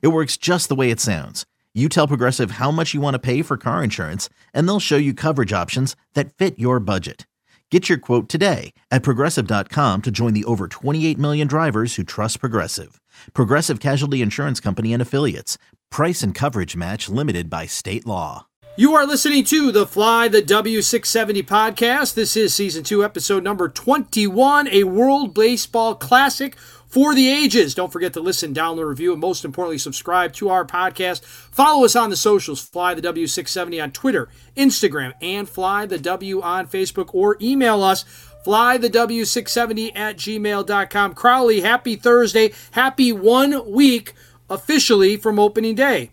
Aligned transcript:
It 0.00 0.08
works 0.08 0.36
just 0.36 0.68
the 0.68 0.74
way 0.74 0.90
it 0.90 1.00
sounds. 1.00 1.44
You 1.74 1.88
tell 1.88 2.06
Progressive 2.08 2.52
how 2.52 2.70
much 2.70 2.94
you 2.94 3.00
want 3.00 3.14
to 3.14 3.18
pay 3.18 3.42
for 3.42 3.56
car 3.56 3.82
insurance, 3.82 4.28
and 4.52 4.68
they'll 4.68 4.80
show 4.80 4.96
you 4.96 5.12
coverage 5.12 5.52
options 5.52 5.96
that 6.14 6.32
fit 6.32 6.58
your 6.58 6.78
budget. 6.78 7.26
Get 7.70 7.88
your 7.88 7.98
quote 7.98 8.28
today 8.28 8.72
at 8.92 9.02
progressive.com 9.02 10.02
to 10.02 10.10
join 10.12 10.32
the 10.32 10.44
over 10.44 10.68
28 10.68 11.18
million 11.18 11.48
drivers 11.48 11.96
who 11.96 12.04
trust 12.04 12.38
Progressive. 12.38 13.00
Progressive 13.32 13.80
Casualty 13.80 14.22
Insurance 14.22 14.60
Company 14.60 14.92
and 14.92 15.02
Affiliates. 15.02 15.58
Price 15.90 16.22
and 16.22 16.36
coverage 16.36 16.76
match 16.76 17.08
limited 17.08 17.50
by 17.50 17.66
state 17.66 18.06
law. 18.06 18.46
You 18.76 18.94
are 18.94 19.06
listening 19.06 19.44
to 19.44 19.70
the 19.70 19.86
Fly 19.86 20.26
the 20.26 20.42
W670 20.42 21.44
podcast. 21.44 22.14
This 22.14 22.36
is 22.36 22.52
season 22.52 22.82
two, 22.82 23.04
episode 23.04 23.44
number 23.44 23.68
21, 23.68 24.66
a 24.68 24.82
World 24.82 25.32
Baseball 25.32 25.94
Classic 25.94 26.56
for 26.94 27.12
the 27.12 27.28
ages. 27.28 27.74
Don't 27.74 27.92
forget 27.92 28.12
to 28.12 28.20
listen, 28.20 28.54
download, 28.54 28.86
review, 28.88 29.10
and 29.10 29.20
most 29.20 29.44
importantly, 29.44 29.78
subscribe 29.78 30.32
to 30.34 30.48
our 30.48 30.64
podcast. 30.64 31.24
Follow 31.24 31.84
us 31.84 31.96
on 31.96 32.08
the 32.08 32.16
socials, 32.16 32.60
Fly 32.60 32.94
the 32.94 33.02
W670 33.02 33.82
on 33.82 33.90
Twitter, 33.90 34.28
Instagram, 34.56 35.12
and 35.20 35.48
Fly 35.48 35.86
the 35.86 35.98
W 35.98 36.40
on 36.40 36.68
Facebook, 36.68 37.10
or 37.12 37.36
email 37.40 37.82
us 37.82 38.04
fly 38.44 38.76
the 38.76 38.90
w670 38.90 39.96
at 39.96 40.18
gmail.com. 40.18 41.14
Crowley, 41.14 41.62
happy 41.62 41.96
Thursday. 41.96 42.52
Happy 42.70 43.10
one 43.10 43.72
week 43.72 44.12
officially 44.48 45.16
from 45.16 45.40
opening 45.40 45.74
day. 45.74 46.10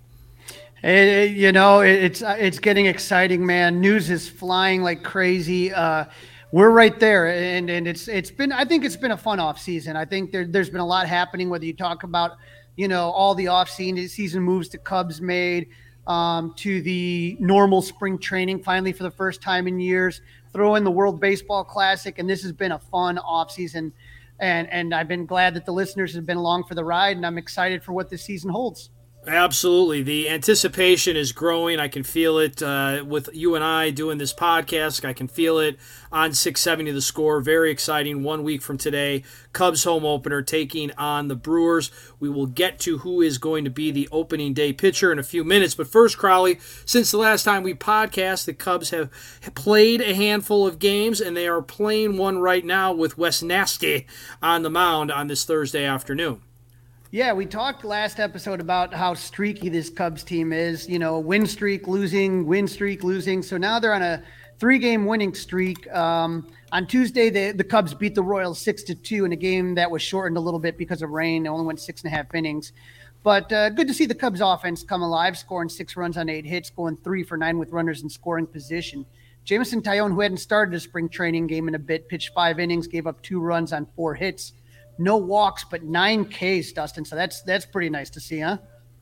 It, 0.82 1.32
you 1.32 1.52
know, 1.52 1.82
it's 1.82 2.24
it's 2.24 2.58
getting 2.58 2.88
exciting, 2.88 3.46
man. 3.46 3.82
News 3.82 4.10
is 4.10 4.28
flying 4.28 4.82
like 4.82 5.04
crazy. 5.04 5.72
Uh, 5.72 6.06
we're 6.52 6.70
right 6.72 7.00
there, 7.00 7.28
and 7.28 7.70
and 7.70 7.88
it's 7.88 8.08
it's 8.08 8.32
been. 8.32 8.52
I 8.52 8.66
think 8.66 8.84
it's 8.84 8.98
been 8.98 9.12
a 9.12 9.18
fun 9.18 9.40
off 9.40 9.60
season. 9.60 9.96
I 9.96 10.06
think 10.06 10.32
there, 10.32 10.46
there's 10.46 10.70
been 10.70 10.82
a 10.82 10.86
lot 10.86 11.08
happening. 11.08 11.50
Whether 11.50 11.66
you 11.66 11.74
talk 11.74 12.04
about, 12.04 12.38
you 12.76 12.88
know, 12.88 13.10
all 13.12 13.36
the 13.36 13.48
off 13.48 13.70
season 13.70 14.44
moves 14.44 14.70
the 14.70 14.78
Cubs 14.78 15.22
made, 15.22 15.70
um, 16.08 16.54
to 16.58 16.82
the 16.82 17.38
normal 17.40 17.82
spring 17.82 18.18
training 18.18 18.64
finally 18.64 18.92
for 18.92 19.04
the 19.04 19.12
first 19.12 19.42
time 19.42 19.68
in 19.68 19.80
years. 19.80 20.22
Throw 20.52 20.76
in 20.76 20.84
the 20.84 20.92
World 20.92 21.22
Baseball 21.22 21.64
Classic, 21.64 22.20
and 22.20 22.30
this 22.30 22.44
has 22.44 22.52
been 22.52 22.74
a 22.74 22.80
fun 22.80 23.18
off 23.18 23.52
season. 23.52 23.94
And 24.40 24.68
and 24.70 24.94
I've 24.94 25.08
been 25.08 25.26
glad 25.26 25.54
that 25.54 25.66
the 25.66 25.72
listeners 25.72 26.14
have 26.16 26.26
been 26.26 26.38
along 26.38 26.66
for 26.66 26.76
the 26.76 26.84
ride, 26.84 27.16
and 27.16 27.26
I'm 27.26 27.38
excited 27.38 27.82
for 27.82 27.94
what 27.94 28.10
this 28.10 28.24
season 28.24 28.50
holds. 28.50 28.90
Absolutely. 29.28 30.02
The 30.02 30.30
anticipation 30.30 31.16
is 31.16 31.32
growing. 31.32 31.80
I 31.80 31.90
can 31.90 32.02
feel 32.02 32.40
it 32.40 32.64
uh, 32.64 33.04
with 33.06 33.30
you 33.34 33.54
and 33.54 33.64
I 33.64 33.92
doing 33.92 34.18
this 34.18 34.34
podcast. 34.34 35.06
I 35.06 35.14
can 35.14 35.28
feel 35.28 35.60
it 35.60 35.78
on 36.12 36.34
670 36.34 36.90
the 36.90 37.02
score. 37.02 37.40
Very 37.40 37.70
exciting. 37.70 38.24
One 38.24 38.42
week 38.42 38.64
from 38.64 38.80
today, 38.80 39.24
Cubs 39.54 39.84
home 39.84 40.06
opener 40.06 40.42
taking 40.42 40.92
on 40.94 41.28
the 41.28 41.36
Brewers. 41.36 41.92
We 42.20 42.30
will 42.30 42.48
get 42.48 42.80
to 42.80 42.98
who 43.00 43.22
is 43.22 43.38
going 43.38 43.64
to 43.64 43.70
be 43.70 43.92
the 43.92 44.10
opening 44.12 44.56
day 44.56 44.74
pitcher 44.74 45.12
in 45.12 45.20
a 45.20 45.24
few 45.24 45.44
minutes. 45.44 45.76
But 45.76 45.88
first, 45.88 46.18
Crowley, 46.18 46.58
since 46.84 47.12
the 47.12 47.18
last 47.20 47.44
time 47.44 47.62
we 47.62 47.76
podcast, 47.76 48.46
the 48.46 48.54
Cubs 48.54 48.90
have 48.90 49.12
played 49.54 50.02
a 50.02 50.16
handful 50.16 50.66
of 50.66 50.80
games, 50.80 51.22
and 51.22 51.38
they 51.38 51.48
are 51.48 51.62
playing 51.62 52.18
one 52.18 52.40
right 52.40 52.66
now 52.66 52.92
with 52.92 53.20
Wes 53.20 53.44
Nasty 53.44 54.08
on 54.42 54.64
the 54.64 54.72
mound 54.72 55.12
on 55.12 55.28
this 55.28 55.46
Thursday 55.46 55.86
afternoon. 55.86 56.42
Yeah, 57.14 57.34
we 57.34 57.46
talked 57.46 57.84
last 57.84 58.22
episode 58.22 58.62
about 58.62 58.94
how 58.94 59.16
streaky 59.16 59.68
this 59.68 59.90
Cubs 59.90 60.24
team 60.24 60.54
is. 60.54 60.88
You 60.88 60.98
know, 60.98 61.20
win 61.20 61.46
streak, 61.46 61.86
losing, 61.86 62.46
win 62.46 62.70
streak, 62.70 63.04
losing. 63.04 63.44
So 63.44 63.58
now 63.58 63.80
they're 63.80 63.94
on 63.94 64.02
a 64.02 64.24
three-game 64.60 65.06
winning 65.06 65.34
streak. 65.34 65.94
Um, 65.94 66.48
on 66.72 66.88
Tuesday, 66.88 67.30
the, 67.30 67.52
the 67.52 67.66
Cubs 67.66 67.94
beat 67.94 68.16
the 68.16 68.24
Royals 68.24 68.62
six 68.62 68.82
to 68.84 68.96
two 68.96 69.26
in 69.26 69.34
a 69.34 69.36
game 69.36 69.76
that 69.76 69.92
was 69.92 70.02
shortened 70.02 70.38
a 70.38 70.40
little 70.40 70.58
bit 70.58 70.78
because 70.78 71.02
of 71.02 71.10
rain. 71.10 71.44
They 71.44 71.50
only 71.50 71.66
went 71.66 71.82
six 71.82 72.02
and 72.02 72.14
a 72.14 72.16
half 72.16 72.34
innings. 72.34 72.72
But 73.24 73.52
uh, 73.52 73.72
good 73.72 73.90
to 73.90 73.94
see 73.94 74.06
the 74.06 74.16
Cubs 74.16 74.40
offense 74.40 74.82
come 74.82 75.02
alive, 75.02 75.38
scoring 75.38 75.68
six 75.68 75.98
runs 75.98 76.16
on 76.16 76.30
eight 76.30 76.46
hits, 76.46 76.70
going 76.70 76.96
three 76.96 77.24
for 77.24 77.36
nine 77.36 77.60
with 77.60 77.74
runners 77.74 78.04
in 78.04 78.10
scoring 78.10 78.48
position. 78.48 79.06
Jameson 79.44 79.82
Taillon, 79.82 80.14
who 80.14 80.22
hadn't 80.22 80.38
started 80.38 80.74
a 80.76 80.80
spring 80.80 81.10
training 81.10 81.48
game 81.48 81.68
in 81.68 81.76
a 81.76 81.80
bit, 81.80 82.08
pitched 82.08 82.34
five 82.34 82.58
innings, 82.58 82.88
gave 82.88 83.06
up 83.06 83.22
two 83.22 83.42
runs 83.42 83.74
on 83.74 83.86
four 83.98 84.16
hits 84.16 84.54
no 85.02 85.18
walks, 85.18 85.64
but 85.64 85.84
nine 85.84 86.26
Ks, 86.26 86.72
Dustin. 86.72 87.06
So 87.06 87.16
that's 87.16 87.42
that's 87.42 87.66
pretty 87.66 87.90
nice 87.90 88.10
to 88.12 88.20
see, 88.20 88.40
huh? 88.40 88.58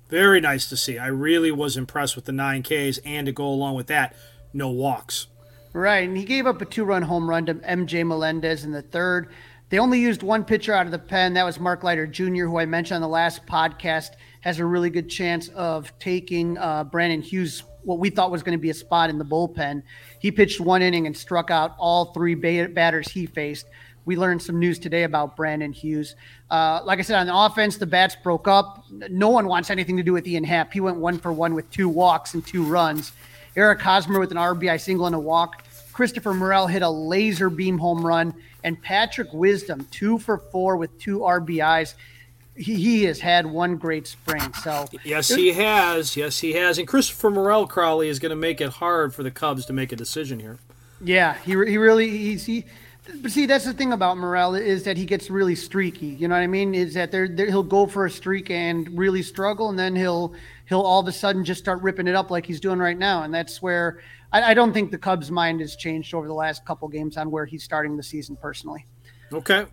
Very 0.10 0.42
nice 0.42 0.68
to 0.70 0.78
see. 0.78 0.98
I 0.98 1.08
really 1.08 1.52
was 1.52 1.78
impressed 1.78 2.16
with 2.16 2.26
the 2.26 2.32
nine 2.32 2.64
Ks, 2.64 2.98
and 3.00 3.28
to 3.28 3.32
go 3.32 3.46
along 3.46 3.76
with 3.76 3.88
that, 3.88 4.16
no 4.54 4.70
walks. 4.70 5.28
Right, 5.72 6.08
and 6.08 6.18
he 6.18 6.26
gave 6.26 6.48
up 6.48 6.62
a 6.62 6.66
two-run 6.66 7.04
home 7.04 7.30
run 7.30 7.46
to 7.46 7.54
MJ 7.54 8.06
Melendez 8.06 8.64
in 8.64 8.72
the 8.72 8.82
third. 8.82 9.30
They 9.70 9.78
only 9.78 10.00
used 10.00 10.24
one 10.24 10.44
pitcher 10.44 10.74
out 10.74 10.88
of 10.88 10.92
the 10.92 10.98
pen. 10.98 11.36
That 11.36 11.46
was 11.46 11.60
Mark 11.60 11.84
Leiter 11.84 12.08
Jr., 12.08 12.46
who 12.46 12.58
I 12.58 12.66
mentioned 12.66 12.96
on 12.96 13.02
the 13.02 13.08
last 13.08 13.46
podcast, 13.46 14.14
has 14.42 14.58
a 14.58 14.66
really 14.66 14.90
good 14.90 15.10
chance 15.10 15.50
of 15.50 15.98
taking 16.00 16.58
uh, 16.58 16.86
Brandon 16.86 17.22
Hughes, 17.22 17.62
what 17.84 18.00
we 18.00 18.10
thought 18.10 18.32
was 18.32 18.42
going 18.42 18.58
to 18.58 18.62
be 18.62 18.72
a 18.72 18.74
spot 18.74 19.12
in 19.12 19.20
the 19.20 19.26
bullpen. 19.26 19.84
He 20.20 20.32
pitched 20.32 20.60
one 20.60 20.82
inning 20.82 21.06
and 21.06 21.16
struck 21.16 21.52
out 21.52 21.76
all 21.78 22.06
three 22.14 22.34
batters 22.34 23.10
he 23.10 23.28
faced 23.28 23.68
we 24.10 24.18
learned 24.18 24.42
some 24.42 24.58
news 24.58 24.80
today 24.80 25.04
about 25.04 25.36
Brandon 25.36 25.72
Hughes. 25.72 26.16
Uh, 26.50 26.82
like 26.84 26.98
I 26.98 27.04
said, 27.04 27.20
on 27.20 27.28
the 27.28 27.36
offense, 27.36 27.78
the 27.78 27.86
bats 27.86 28.16
broke 28.16 28.48
up. 28.48 28.84
No 28.90 29.30
one 29.30 29.46
wants 29.46 29.70
anything 29.70 29.98
to 29.98 30.04
do 30.04 30.14
with 30.14 30.28
Ian 30.28 30.44
Happ. 30.44 30.74
He 30.74 30.80
went 30.80 30.98
one 30.98 31.20
for 31.20 31.32
one 31.32 31.54
with 31.54 31.70
two 31.70 31.88
walks 31.88 32.34
and 32.34 32.44
two 32.44 32.64
runs. 32.64 33.12
Eric 33.56 33.80
Hosmer 33.80 34.20
with 34.20 34.32
an 34.32 34.38
RBI 34.38 34.82
single 34.82 35.06
and 35.06 35.14
a 35.14 35.20
walk. 35.20 35.64
Christopher 35.94 36.34
Morel 36.34 36.66
hit 36.66 36.82
a 36.82 36.90
laser 36.90 37.52
beam 37.52 37.78
home 37.78 38.04
run. 38.04 38.34
And 38.64 38.82
Patrick 38.82 39.32
Wisdom, 39.32 39.88
two 39.92 40.18
for 40.18 40.40
four 40.40 40.76
with 40.78 41.00
two 41.00 41.20
RBIs. 41.20 41.94
He, 42.56 42.74
he 42.74 43.04
has 43.04 43.20
had 43.20 43.46
one 43.46 43.78
great 43.78 44.08
spring. 44.08 44.52
So 44.56 44.88
yes, 45.04 45.30
he 45.30 45.54
has. 45.54 46.18
Yes, 46.18 46.40
he 46.40 46.54
has. 46.54 46.80
And 46.80 46.88
Christopher 46.88 47.30
Morel 47.30 47.68
Crowley 47.68 48.10
is 48.10 48.18
going 48.18 48.32
to 48.32 48.36
make 48.36 48.60
it 48.60 48.70
hard 48.70 49.14
for 49.14 49.22
the 49.22 49.30
Cubs 49.30 49.68
to 49.68 49.74
make 49.74 49.92
a 49.92 49.96
decision 49.96 50.40
here. 50.40 50.58
Yeah, 51.00 51.36
he, 51.46 51.52
he 51.52 51.78
really 51.78 52.10
he's 52.10 52.48
he 52.48 52.66
see, 53.28 53.46
that's 53.46 53.66
the 53.66 53.74
thing 53.74 53.94
about 53.94 54.18
Morel 54.18 54.56
is 54.56 54.84
that 54.84 54.98
he 54.98 55.06
gets 55.06 55.30
really 55.30 55.56
streaky. 55.56 56.08
You 56.08 56.28
know 56.28 56.36
what 56.36 56.42
I 56.42 56.48
mean? 56.48 56.74
Is 56.74 56.94
that 56.94 57.12
there 57.12 57.28
he'll 57.28 57.64
go 57.64 57.86
for 57.88 58.06
a 58.06 58.12
streak 58.12 58.50
and 58.50 58.98
really 58.98 59.22
struggle, 59.22 59.70
and 59.70 59.78
then 59.78 59.96
he'll 59.96 60.34
he'll 60.68 60.82
all 60.82 61.00
of 61.00 61.08
a 61.08 61.12
sudden 61.12 61.44
just 61.44 61.60
start 61.60 61.82
ripping 61.82 62.08
it 62.08 62.16
up 62.16 62.32
like 62.32 62.46
he's 62.46 62.60
doing 62.60 62.80
right 62.80 62.98
now. 62.98 63.24
And 63.24 63.34
that's 63.34 63.62
where 63.62 64.02
I, 64.32 64.52
I 64.52 64.54
don't 64.54 64.74
think 64.74 64.92
the 64.92 64.98
Cubs' 64.98 65.32
mind 65.32 65.60
has 65.62 65.76
changed 65.76 66.14
over 66.14 66.28
the 66.28 66.34
last 66.34 66.66
couple 66.66 66.88
games 66.88 67.18
on 67.18 67.32
where 67.32 67.46
he's 67.46 67.64
starting 67.64 67.98
the 67.98 68.04
season 68.04 68.36
personally. 68.36 68.86
Okay. 69.32 69.66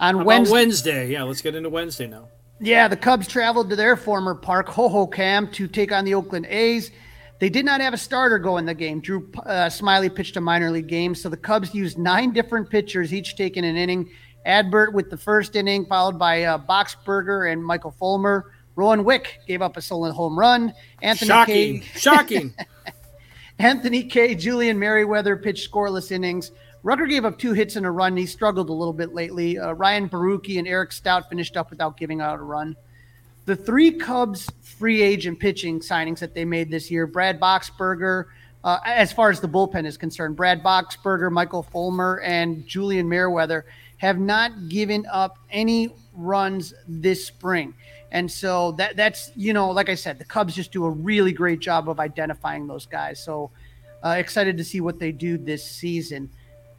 On 0.00 0.24
Wednesday, 0.24 0.52
Wednesday, 0.52 1.12
yeah, 1.12 1.22
let's 1.22 1.40
get 1.40 1.54
into 1.54 1.70
Wednesday 1.70 2.06
now. 2.06 2.28
Yeah, 2.60 2.88
the 2.88 2.96
Cubs 2.96 3.28
traveled 3.28 3.70
to 3.70 3.76
their 3.76 3.96
former 3.96 4.34
park, 4.34 4.68
Hohokam, 4.68 5.52
to 5.54 5.68
take 5.68 5.92
on 5.92 6.04
the 6.04 6.14
Oakland 6.14 6.46
A's. 6.46 6.90
They 7.40 7.48
did 7.48 7.64
not 7.64 7.80
have 7.80 7.94
a 7.94 7.98
starter 7.98 8.38
go 8.38 8.58
in 8.58 8.64
the 8.64 8.74
game. 8.74 9.00
Drew 9.00 9.28
uh, 9.44 9.66
Smyly 9.66 10.14
pitched 10.14 10.36
a 10.36 10.40
minor 10.40 10.70
league 10.70 10.86
game, 10.86 11.14
so 11.14 11.28
the 11.28 11.36
Cubs 11.36 11.74
used 11.74 11.98
nine 11.98 12.32
different 12.32 12.70
pitchers, 12.70 13.12
each 13.12 13.36
taking 13.36 13.64
an 13.64 13.76
inning. 13.76 14.10
Adbert 14.46 14.92
with 14.92 15.10
the 15.10 15.16
first 15.16 15.56
inning, 15.56 15.86
followed 15.86 16.18
by 16.18 16.44
uh, 16.44 16.58
Boxberger 16.58 17.50
and 17.50 17.64
Michael 17.64 17.90
Fulmer. 17.90 18.52
Rowan 18.76 19.04
Wick 19.04 19.40
gave 19.46 19.62
up 19.62 19.76
a 19.76 19.82
solo 19.82 20.12
home 20.12 20.38
run. 20.38 20.72
Anthony 21.02 21.28
Shocking. 21.28 21.80
K. 21.80 21.86
Shocking. 21.98 22.54
Anthony 23.58 24.04
Kay, 24.04 24.34
Julian 24.34 24.78
Merryweather 24.78 25.36
pitched 25.36 25.70
scoreless 25.70 26.10
innings. 26.10 26.50
Rucker 26.82 27.06
gave 27.06 27.24
up 27.24 27.38
two 27.38 27.52
hits 27.52 27.76
and 27.76 27.86
a 27.86 27.90
run. 27.90 28.16
He 28.16 28.26
struggled 28.26 28.68
a 28.68 28.72
little 28.72 28.92
bit 28.92 29.14
lately. 29.14 29.58
Uh, 29.58 29.72
Ryan 29.72 30.08
Borucki 30.08 30.58
and 30.58 30.68
Eric 30.68 30.92
Stout 30.92 31.28
finished 31.28 31.56
up 31.56 31.70
without 31.70 31.96
giving 31.96 32.20
out 32.20 32.38
a 32.38 32.42
run. 32.42 32.76
The 33.46 33.56
three 33.56 33.92
Cubs 33.92 34.50
free 34.62 35.02
agent 35.02 35.38
pitching 35.38 35.80
signings 35.80 36.18
that 36.20 36.34
they 36.34 36.44
made 36.44 36.70
this 36.70 36.90
year 36.90 37.06
Brad 37.06 37.38
Boxberger, 37.38 38.26
uh, 38.62 38.78
as 38.86 39.12
far 39.12 39.30
as 39.30 39.40
the 39.40 39.48
bullpen 39.48 39.84
is 39.84 39.96
concerned, 39.96 40.36
Brad 40.36 40.62
Boxberger, 40.62 41.30
Michael 41.30 41.62
Fulmer, 41.62 42.20
and 42.20 42.66
Julian 42.66 43.08
Merryweather 43.08 43.66
have 43.98 44.18
not 44.18 44.68
given 44.68 45.06
up 45.10 45.38
any 45.50 45.94
runs 46.14 46.72
this 46.88 47.26
spring. 47.26 47.74
And 48.12 48.30
so 48.30 48.72
that 48.72 48.96
that's 48.96 49.30
you 49.36 49.52
know, 49.52 49.70
like 49.70 49.88
I 49.88 49.94
said, 49.94 50.18
the 50.18 50.24
Cubs 50.24 50.54
just 50.54 50.72
do 50.72 50.84
a 50.84 50.90
really 50.90 51.32
great 51.32 51.60
job 51.60 51.88
of 51.88 52.00
identifying 52.00 52.66
those 52.66 52.86
guys. 52.86 53.22
So 53.22 53.50
uh, 54.04 54.16
excited 54.18 54.56
to 54.56 54.64
see 54.64 54.80
what 54.80 54.98
they 54.98 55.12
do 55.12 55.36
this 55.36 55.68
season. 55.68 56.30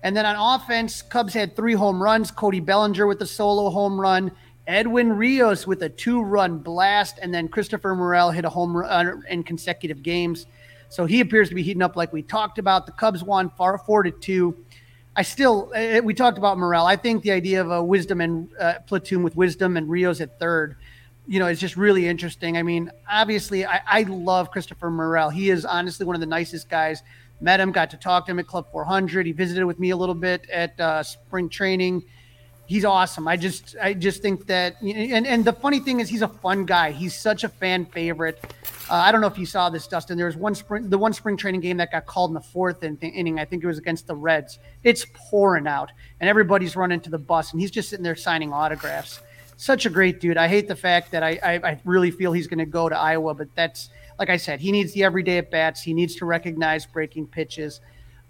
And 0.02 0.16
then 0.16 0.26
on 0.26 0.62
offense, 0.62 1.02
Cubs 1.02 1.34
had 1.34 1.56
three 1.56 1.74
home 1.74 2.02
runs. 2.02 2.32
Cody 2.32 2.60
Bellinger 2.60 3.08
with 3.08 3.20
the 3.20 3.26
solo 3.26 3.70
home 3.70 4.00
run. 4.00 4.32
Edwin 4.68 5.14
Rios 5.14 5.68
with 5.68 5.84
a 5.84 5.90
two 5.90 6.22
run 6.22 6.58
blast, 6.58 7.20
and 7.22 7.34
then 7.34 7.48
Christopher 7.48 7.96
Morel 7.96 8.32
hit 8.32 8.46
a 8.46 8.50
home 8.50 8.76
run 8.76 9.24
in 9.30 9.44
consecutive 9.44 10.02
games. 10.02 10.48
So 10.90 11.06
he 11.06 11.20
appears 11.20 11.50
to 11.50 11.56
be 11.56 11.64
heating 11.64 11.82
up 11.82 11.96
like 11.96 12.14
we 12.14 12.22
talked 12.22 12.58
about. 12.58 12.86
The 12.86 12.92
Cubs 12.94 13.24
won 13.24 13.50
far 13.52 13.78
four 13.78 14.04
to 14.04 14.12
two. 14.12 14.56
I 15.16 15.22
still, 15.22 15.72
uh, 15.76 16.02
we 16.04 16.14
talked 16.14 16.38
about 16.38 16.58
Morel. 16.58 16.86
I 16.86 16.96
think 16.96 17.24
the 17.24 17.32
idea 17.32 17.62
of 17.62 17.72
a 17.72 17.84
wisdom 17.84 18.22
and 18.22 18.50
uh, 18.60 18.76
platoon 18.86 19.24
with 19.24 19.36
wisdom 19.36 19.78
and 19.78 19.90
Rios 19.90 20.20
at 20.20 20.40
third, 20.40 20.76
you 21.26 21.40
know, 21.40 21.48
is 21.48 21.60
just 21.60 21.78
really 21.78 22.08
interesting. 22.08 22.58
I 22.58 22.64
mean, 22.64 22.92
obviously, 23.10 23.66
I, 23.66 23.82
I 23.88 24.02
love 24.04 24.52
Christopher 24.52 24.90
Morel. 24.90 25.30
He 25.30 25.50
is 25.50 25.64
honestly 25.64 26.06
one 26.06 26.16
of 26.16 26.20
the 26.20 26.28
nicest 26.28 26.70
guys. 26.70 27.02
Met 27.40 27.60
him, 27.60 27.72
got 27.72 27.90
to 27.92 27.98
talk 27.98 28.26
to 28.26 28.32
him 28.32 28.40
at 28.40 28.48
Club 28.48 28.66
400. 28.72 29.26
He 29.26 29.32
visited 29.32 29.66
with 29.66 29.80
me 29.80 29.92
a 29.92 29.98
little 29.98 30.16
bit 30.16 30.50
at 30.50 30.80
uh, 30.80 31.04
spring 31.04 31.50
training 31.50 32.04
he's 32.66 32.86
awesome. 32.86 33.28
I 33.28 33.38
just 33.38 33.76
I 33.82 33.94
just 33.94 34.22
think 34.22 34.48
that 34.48 34.82
and 34.82 35.28
and 35.28 35.46
the 35.46 35.54
funny 35.54 35.80
thing 35.80 36.00
is 36.00 36.10
he's 36.10 36.22
a 36.22 36.28
fun 36.28 36.66
guy. 36.66 36.92
He's 36.92 37.16
such 37.16 37.44
a 37.44 37.50
fan 37.50 37.86
favorite. 37.86 38.40
Uh, 38.90 38.94
I 38.96 39.12
don't 39.12 39.22
know 39.22 39.28
if 39.28 39.38
you 39.38 39.46
saw 39.46 39.70
this, 39.70 39.88
Dustin. 39.88 40.18
There 40.18 40.28
was 40.28 40.38
one 40.38 40.54
spring 40.54 40.90
the 40.90 40.98
one 40.98 41.14
spring 41.14 41.38
training 41.38 41.62
game 41.62 41.78
that 41.78 41.92
got 41.92 42.06
called 42.06 42.30
in 42.30 42.34
the 42.36 42.42
fourth 42.42 42.84
inning. 42.84 43.40
I 43.40 43.46
think 43.46 43.64
it 43.64 43.68
was 43.68 43.78
against 43.78 44.08
the 44.08 44.16
Reds. 44.16 44.60
It's 44.84 45.06
pouring 45.14 45.68
out, 45.68 45.92
and 46.20 46.30
everybody's 46.30 46.76
running 46.76 47.00
to 47.02 47.10
the 47.10 47.18
bus, 47.18 47.52
and 47.52 47.62
he's 47.62 47.72
just 47.72 47.90
sitting 47.90 48.04
there 48.04 48.16
signing 48.16 48.54
autographs. 48.54 49.22
Such 49.58 49.86
a 49.86 49.90
great 49.90 50.20
dude. 50.20 50.38
I 50.38 50.48
hate 50.48 50.68
the 50.68 50.76
fact 50.76 51.12
that 51.12 51.24
I 51.24 51.40
I, 51.42 51.54
I 51.72 51.82
really 51.86 52.12
feel 52.12 52.32
he's 52.32 52.48
going 52.48 52.60
to 52.60 52.66
go 52.66 52.90
to 52.90 52.98
Iowa, 52.98 53.34
but 53.34 53.48
that's 53.56 53.90
like 54.20 54.30
I 54.30 54.38
said, 54.38 54.60
he 54.60 54.72
needs 54.72 54.94
the 54.94 55.04
everyday 55.04 55.40
at 55.40 55.52
bats. 55.52 55.82
He 55.82 55.94
needs 55.94 56.16
to 56.18 56.26
recognize 56.26 56.86
breaking 56.86 57.28
pitches. 57.28 57.82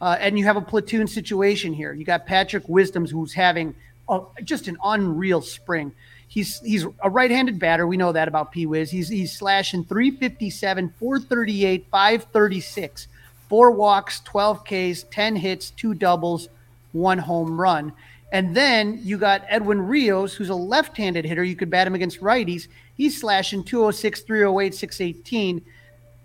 Uh, 0.02 0.18
and 0.20 0.38
you 0.38 0.44
have 0.46 0.58
a 0.58 0.62
platoon 0.62 1.08
situation 1.08 1.74
here. 1.74 1.94
You 1.94 2.04
got 2.04 2.26
Patrick 2.26 2.68
Wisdoms, 2.68 3.12
who's 3.12 3.34
having 3.34 3.74
a, 4.10 4.22
just 4.44 4.68
an 4.68 4.78
unreal 4.84 5.42
spring. 5.42 5.92
He's 6.28 6.60
he's 6.62 6.86
a 7.02 7.10
right-handed 7.10 7.60
batter. 7.60 7.88
We 7.88 7.98
know 7.98 8.12
that 8.12 8.28
about 8.28 8.52
P. 8.52 8.66
Wiz. 8.66 8.92
He's 8.92 9.08
he's 9.08 9.32
slashing 9.32 9.84
357, 9.86 10.94
438, 11.00 11.86
536, 11.90 13.08
four 13.48 13.72
walks, 13.72 14.20
12 14.22 14.64
Ks, 14.64 15.04
10 15.12 15.36
hits, 15.36 15.70
two 15.72 15.94
doubles, 15.94 16.50
one 16.92 17.18
home 17.18 17.60
run. 17.60 17.94
And 18.32 18.56
then 18.56 19.00
you 19.04 19.18
got 19.18 19.46
Edwin 19.48 19.82
Rios, 19.82 20.34
who's 20.34 20.50
a 20.50 20.56
left-handed 20.56 21.24
hitter. 21.24 21.44
You 21.44 21.56
could 21.56 21.70
bat 21.70 21.88
him 21.88 21.96
against 21.96 22.20
righties. 22.20 22.68
He's 22.98 23.20
slashing 23.20 23.64
206, 23.64 24.22
308, 24.22 24.76
618 24.76 25.62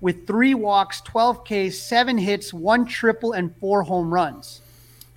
with 0.00 0.26
three 0.26 0.54
walks, 0.54 1.00
12 1.02 1.44
Ks, 1.44 1.78
seven 1.78 2.16
hits, 2.16 2.52
one 2.52 2.86
triple, 2.86 3.32
and 3.32 3.54
four 3.56 3.82
home 3.82 4.12
runs. 4.12 4.62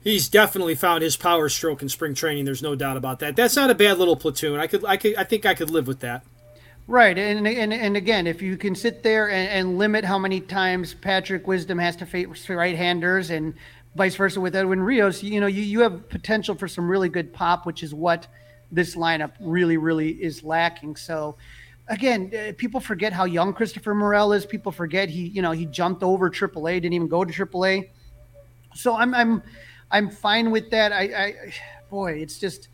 He's 0.03 0.27
definitely 0.27 0.75
found 0.75 1.01
his 1.01 1.15
power 1.15 1.47
stroke 1.47 1.81
in 1.81 1.88
spring 1.88 2.13
training. 2.13 2.45
There's 2.45 2.61
no 2.61 2.75
doubt 2.75 2.97
about 2.97 3.19
that. 3.19 3.35
That's 3.35 3.55
not 3.55 3.69
a 3.69 3.75
bad 3.75 3.97
little 3.97 4.17
platoon. 4.17 4.59
I 4.59 4.67
could, 4.67 4.83
I 4.83 4.97
could, 4.97 5.15
I 5.15 5.23
think 5.23 5.45
I 5.45 5.53
could 5.53 5.69
live 5.69 5.88
with 5.88 6.01
that. 6.01 6.25
Right, 6.85 7.17
and 7.17 7.47
and 7.47 7.73
and 7.73 7.95
again, 7.95 8.27
if 8.27 8.41
you 8.41 8.57
can 8.57 8.75
sit 8.75 9.03
there 9.03 9.29
and, 9.29 9.47
and 9.47 9.77
limit 9.77 10.03
how 10.03 10.19
many 10.19 10.41
times 10.41 10.94
Patrick 10.94 11.47
Wisdom 11.47 11.79
has 11.79 11.95
to 11.97 12.05
face 12.05 12.50
right-handers 12.50 13.29
and 13.29 13.53
vice 13.95 14.15
versa 14.15 14.41
with 14.41 14.53
Edwin 14.53 14.81
Rios, 14.81 15.23
you 15.23 15.39
know, 15.39 15.47
you, 15.47 15.61
you 15.61 15.79
have 15.79 16.09
potential 16.09 16.55
for 16.55 16.67
some 16.67 16.89
really 16.89 17.07
good 17.07 17.31
pop, 17.31 17.65
which 17.65 17.83
is 17.83 17.94
what 17.94 18.27
this 18.69 18.95
lineup 18.97 19.31
really, 19.39 19.77
really 19.77 20.09
is 20.09 20.44
lacking. 20.44 20.97
So, 20.97 21.38
again, 21.88 22.31
uh, 22.35 22.51
people 22.57 22.81
forget 22.81 23.13
how 23.13 23.23
young 23.23 23.53
Christopher 23.53 23.95
Morel 23.95 24.33
is. 24.33 24.45
People 24.45 24.73
forget 24.73 25.09
he, 25.09 25.27
you 25.27 25.41
know, 25.41 25.51
he 25.51 25.65
jumped 25.65 26.03
over 26.03 26.29
AAA, 26.29 26.81
didn't 26.81 26.94
even 26.94 27.07
go 27.07 27.23
to 27.23 27.31
AAA. 27.31 27.89
So 28.75 28.95
I'm, 28.95 29.13
I'm, 29.13 29.44
I'm 29.93 30.09
fine 30.09 30.49
with 30.49 30.71
that. 30.71 30.91
I, 30.91 31.01
I, 31.01 31.35
boy, 31.89 32.13
it's 32.13 32.39
just 32.39 32.67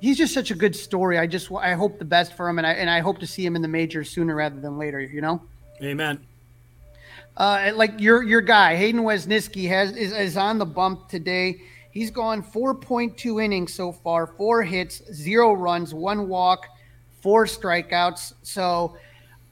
he's 0.00 0.16
just 0.16 0.32
such 0.32 0.52
a 0.52 0.54
good 0.54 0.74
story. 0.74 1.18
I 1.18 1.26
just 1.26 1.50
I 1.52 1.74
hope 1.74 1.98
the 1.98 2.04
best 2.04 2.34
for 2.34 2.48
him, 2.48 2.58
and 2.58 2.66
I 2.66 2.72
and 2.74 2.88
I 2.88 3.00
hope 3.00 3.18
to 3.18 3.26
see 3.26 3.44
him 3.44 3.56
in 3.56 3.62
the 3.62 3.68
majors 3.68 4.08
sooner 4.08 4.36
rather 4.36 4.60
than 4.60 4.78
later. 4.78 5.00
You 5.00 5.20
know. 5.20 5.42
Amen. 5.82 6.24
Uh, 7.36 7.72
like 7.74 8.00
your 8.00 8.22
your 8.22 8.40
guy 8.40 8.76
Hayden 8.76 9.02
Wesneski 9.02 9.68
has 9.68 9.96
is, 9.96 10.12
is 10.12 10.36
on 10.36 10.58
the 10.58 10.66
bump 10.66 11.08
today. 11.08 11.60
He's 11.90 12.12
gone 12.12 12.40
4.2 12.40 13.44
innings 13.44 13.74
so 13.74 13.90
far, 13.90 14.28
four 14.28 14.62
hits, 14.62 15.02
zero 15.12 15.54
runs, 15.54 15.92
one 15.92 16.28
walk, 16.28 16.66
four 17.20 17.46
strikeouts. 17.46 18.34
So 18.42 18.96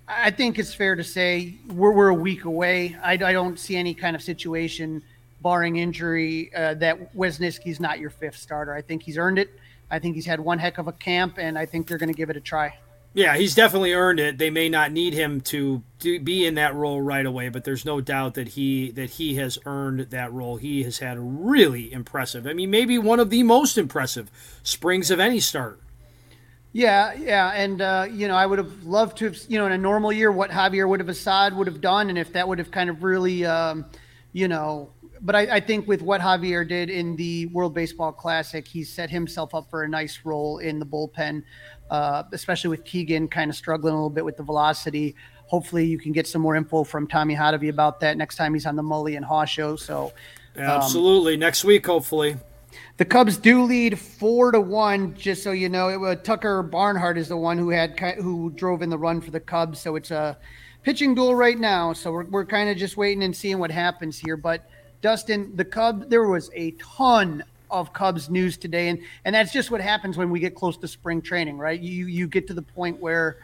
I 0.07 0.31
think 0.31 0.61
it's 0.61 0.73
fair 0.73 0.95
to 0.95 1.03
say 1.03 1.57
we're, 1.67 1.91
we're 1.91 2.11
a 2.11 2.15
week 2.15 2.45
away. 2.45 2.97
I, 3.03 3.15
I 3.15 3.33
don't 3.33 3.59
see 3.59 3.75
any 3.75 3.93
kind 3.93 4.15
of 4.15 4.23
situation 4.23 5.03
barring 5.41 5.77
injury, 5.77 6.53
uh, 6.55 6.75
that 6.75 7.15
Wesneski's 7.17 7.81
not 7.81 7.99
your 7.99 8.11
fifth 8.11 8.39
starter. 8.39 8.75
I 8.75 8.83
think 8.83 9.03
he's 9.03 9.19
earned 9.19 9.39
it. 9.39 9.51
I 9.91 9.99
think 9.99 10.15
he's 10.15 10.27
had 10.27 10.41
one 10.41 10.59
heck 10.59 10.79
of 10.79 10.89
a 10.89 10.93
camp, 10.93 11.39
and 11.39 11.59
I 11.59 11.67
think 11.67 11.87
they're 11.87 11.99
going 11.99 12.13
to 12.13 12.17
give 12.17 12.31
it 12.31 12.37
a 12.37 12.41
try. 12.41 12.79
Yeah, 13.15 13.37
he's 13.37 13.55
definitely 13.55 13.95
earned 13.95 14.21
it. 14.21 14.39
They 14.39 14.51
may 14.51 14.69
not 14.69 14.93
need 14.93 15.15
him 15.15 15.41
to, 15.43 15.83
to 16.01 16.21
be 16.21 16.45
in 16.45 16.55
that 16.57 16.75
role 16.75 17.01
right 17.01 17.25
away, 17.25 17.49
but 17.49 17.65
there's 17.65 17.85
no 17.85 18.01
doubt 18.01 18.35
that 18.35 18.49
he 18.49 18.91
that 18.93 19.11
he 19.11 19.37
has 19.37 19.59
earned 19.65 20.11
that 20.11 20.33
role. 20.33 20.57
He 20.57 20.83
has 20.83 20.99
had 20.99 21.17
really 21.19 21.91
impressive. 21.91 22.47
I 22.47 22.53
mean, 22.53 22.71
maybe 22.71 22.99
one 22.99 23.19
of 23.19 23.31
the 23.31 23.43
most 23.43 23.79
impressive 23.79 24.31
springs 24.63 25.11
of 25.11 25.19
any 25.19 25.41
starter. 25.41 25.79
Yeah, 26.73 27.15
yeah, 27.15 27.51
and 27.55 27.81
uh, 27.81 28.07
you 28.11 28.29
know, 28.29 28.37
I 28.37 28.45
would 28.45 28.59
have 28.59 28.85
loved 28.85 29.17
to 29.19 29.25
have, 29.25 29.39
you 29.49 29.59
know, 29.59 29.67
in 29.67 29.73
a 29.73 29.79
normal 29.79 30.13
year, 30.13 30.31
what 30.31 30.51
Javier 30.51 30.87
would 30.87 31.01
have 31.01 31.09
Assad 31.09 31.57
would 31.57 31.67
have 31.67 31.81
done, 31.81 32.11
and 32.11 32.19
if 32.19 32.35
that 32.35 32.47
would 32.47 32.59
have 32.59 32.71
kind 32.71 32.91
of 32.91 33.03
really, 33.03 33.45
um, 33.47 33.87
you 34.33 34.49
know, 34.49 34.91
but 35.23 35.35
I, 35.35 35.57
I, 35.57 35.61
think 35.61 35.89
with 35.89 36.03
what 36.03 36.21
Javier 36.21 36.67
did 36.67 36.91
in 36.91 37.17
the 37.17 37.47
World 37.47 37.75
Baseball 37.75 38.13
Classic, 38.13 38.67
he 38.67 38.85
set 38.85 39.11
himself 39.11 39.55
up 39.55 39.71
for 39.71 39.83
a 39.83 39.89
nice 39.89 40.21
role 40.25 40.59
in 40.59 40.79
the 40.79 40.87
bullpen, 40.87 41.43
uh, 41.91 42.25
especially 42.33 42.71
with 42.71 42.85
Keegan 42.85 43.29
kind 43.29 43.51
of 43.51 43.57
struggling 43.57 43.95
a 43.95 43.97
little 43.97 44.11
bit 44.11 44.25
with 44.25 44.37
the 44.37 44.43
velocity. 44.43 45.15
Hopefully, 45.47 45.87
you 45.87 45.99
can 45.99 46.13
get 46.13 46.27
some 46.27 46.43
more 46.43 46.57
info 46.57 46.85
from 46.85 47.07
Tommy 47.07 47.35
Hottovy 47.35 47.71
about 47.71 48.01
that 48.01 48.17
next 48.17 48.37
time 48.37 48.55
he's 48.55 48.67
on 48.67 48.77
the 48.77 48.83
Mully 48.83 49.17
and 49.17 49.25
Haugh 49.25 49.47
show. 49.47 49.77
So, 49.77 50.13
um, 50.57 50.63
absolutely, 50.63 51.37
next 51.37 51.65
week, 51.65 51.87
hopefully. 51.87 52.37
The 52.99 53.05
Cubs 53.05 53.37
do 53.39 53.63
lead 53.63 53.99
four 53.99 54.53
to 54.53 54.61
one. 54.61 55.15
Just 55.15 55.43
so 55.43 55.53
you 55.53 55.69
know, 55.69 55.89
it 55.89 55.99
was 55.99 56.19
Tucker 56.23 56.63
Barnhart 56.63 57.17
is 57.17 57.29
the 57.29 57.37
one 57.37 57.57
who 57.57 57.71
had 57.71 57.99
who 57.99 58.51
drove 58.51 58.83
in 58.83 58.91
the 58.91 58.99
run 58.99 59.21
for 59.21 59.31
the 59.31 59.41
Cubs. 59.41 59.81
So 59.81 59.97
it's 59.97 60.11
a 60.11 60.37
pitching 60.83 61.15
duel 61.15 61.35
right 61.35 61.59
now. 61.59 61.93
So 61.93 62.13
we're 62.13 62.25
we're 62.25 62.45
kind 62.45 62.69
of 62.69 62.77
just 62.77 62.97
waiting 62.97 63.23
and 63.23 63.35
seeing 63.35 63.59
what 63.59 63.71
happens 63.71 64.19
here, 64.19 64.37
but 64.37 64.69
Dustin, 65.01 65.55
the 65.55 65.65
Cubs, 65.65 66.07
there 66.09 66.25
was 66.25 66.51
a 66.55 66.73
ton 66.73 67.45
of 67.71 67.93
Cubs 67.93 68.31
news 68.31 68.57
today, 68.57 68.89
and 68.89 69.01
and 69.25 69.35
that's 69.35 69.53
just 69.53 69.71
what 69.71 69.81
happens 69.81 70.17
when 70.17 70.31
we 70.31 70.41
get 70.41 70.55
close 70.55 70.77
to 70.79 70.89
spring 70.89 71.23
training, 71.23 71.59
right? 71.59 71.81
You 71.81 72.07
you 72.07 72.27
get 72.27 72.47
to 72.49 72.55
the 72.55 72.63
point 72.63 73.01
where 73.01 73.39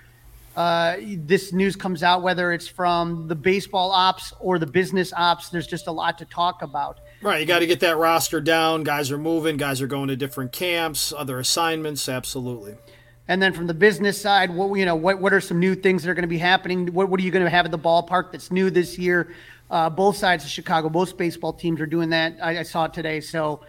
uh, 0.57 0.97
this 1.01 1.53
news 1.53 1.77
comes 1.77 2.03
out, 2.03 2.23
whether 2.23 2.53
it's 2.53 2.69
from 2.69 3.27
the 3.29 3.35
baseball 3.35 3.91
ops 3.91 4.33
or 4.41 4.59
the 4.59 4.67
business 4.67 5.13
ops. 5.13 5.49
There's 5.49 5.67
just 5.67 5.87
a 5.89 5.93
lot 5.93 6.19
to 6.19 6.25
talk 6.25 6.63
about. 6.63 7.01
Right, 7.23 7.41
you 7.41 7.47
got 7.47 7.61
to 7.61 7.67
get 7.67 7.81
that 7.81 7.97
roster 7.97 8.41
down. 8.41 8.85
Guys 8.85 9.11
are 9.11 9.19
moving. 9.19 9.57
Guys 9.57 9.81
are 9.81 9.87
going 9.87 10.09
to 10.09 10.17
different 10.17 10.53
camps, 10.53 11.13
other 11.17 11.39
assignments. 11.39 12.09
Absolutely. 12.09 12.77
And 13.27 13.43
then 13.43 13.55
from 13.55 13.67
the 13.67 13.75
business 13.75 14.21
side, 14.21 14.55
what 14.55 14.75
you 14.79 14.85
know, 14.85 14.95
what 14.95 15.19
what 15.19 15.33
are 15.33 15.41
some 15.41 15.59
new 15.59 15.75
things 15.75 16.03
that 16.03 16.11
are 16.11 16.15
going 16.15 16.23
to 16.23 16.29
be 16.29 16.39
happening? 16.39 16.93
What 16.93 17.09
what 17.09 17.19
are 17.19 17.23
you 17.23 17.31
going 17.31 17.45
to 17.45 17.51
have 17.51 17.65
at 17.65 17.71
the 17.71 17.79
ballpark 17.79 18.33
that's 18.33 18.51
new 18.51 18.71
this 18.71 18.99
year? 18.99 19.35
Uh, 19.71 19.91
both 19.91 20.17
sides 20.17 20.45
of 20.45 20.51
Chicago, 20.51 20.89
both 20.89 21.17
baseball 21.17 21.53
teams 21.53 21.81
are 21.81 21.87
doing 21.87 22.11
that. 22.11 22.37
I, 22.43 22.59
I 22.59 22.63
saw 22.63 22.85
it 22.85 22.93
today. 22.93 23.21
So 23.21 23.61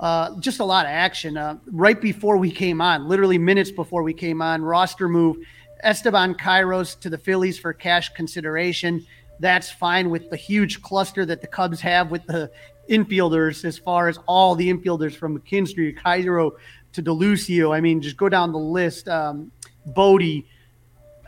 uh, 0.00 0.38
just 0.40 0.60
a 0.60 0.64
lot 0.64 0.86
of 0.86 0.90
action. 0.90 1.36
Uh, 1.36 1.58
right 1.66 2.00
before 2.00 2.36
we 2.36 2.50
came 2.50 2.80
on, 2.80 3.08
literally 3.08 3.38
minutes 3.38 3.70
before 3.70 4.02
we 4.02 4.14
came 4.14 4.40
on, 4.40 4.62
roster 4.62 5.08
move 5.08 5.36
Esteban 5.82 6.34
Quiroz 6.34 6.98
to 7.00 7.10
the 7.10 7.18
Phillies 7.18 7.58
for 7.58 7.72
cash 7.72 8.12
consideration. 8.14 9.04
That's 9.40 9.70
fine 9.70 10.10
with 10.10 10.30
the 10.30 10.36
huge 10.36 10.80
cluster 10.82 11.26
that 11.26 11.40
the 11.40 11.46
Cubs 11.48 11.80
have 11.80 12.10
with 12.10 12.24
the 12.26 12.50
infielders, 12.88 13.64
as 13.64 13.78
far 13.78 14.08
as 14.08 14.18
all 14.26 14.54
the 14.54 14.72
infielders 14.72 15.14
from 15.14 15.38
McKinstry, 15.38 15.96
Cairo 15.96 16.52
to 16.92 17.02
DeLuzio. 17.02 17.74
I 17.74 17.80
mean, 17.80 18.00
just 18.00 18.16
go 18.16 18.28
down 18.28 18.52
the 18.52 18.58
list. 18.58 19.08
Um, 19.08 19.50
Bote, 19.86 20.44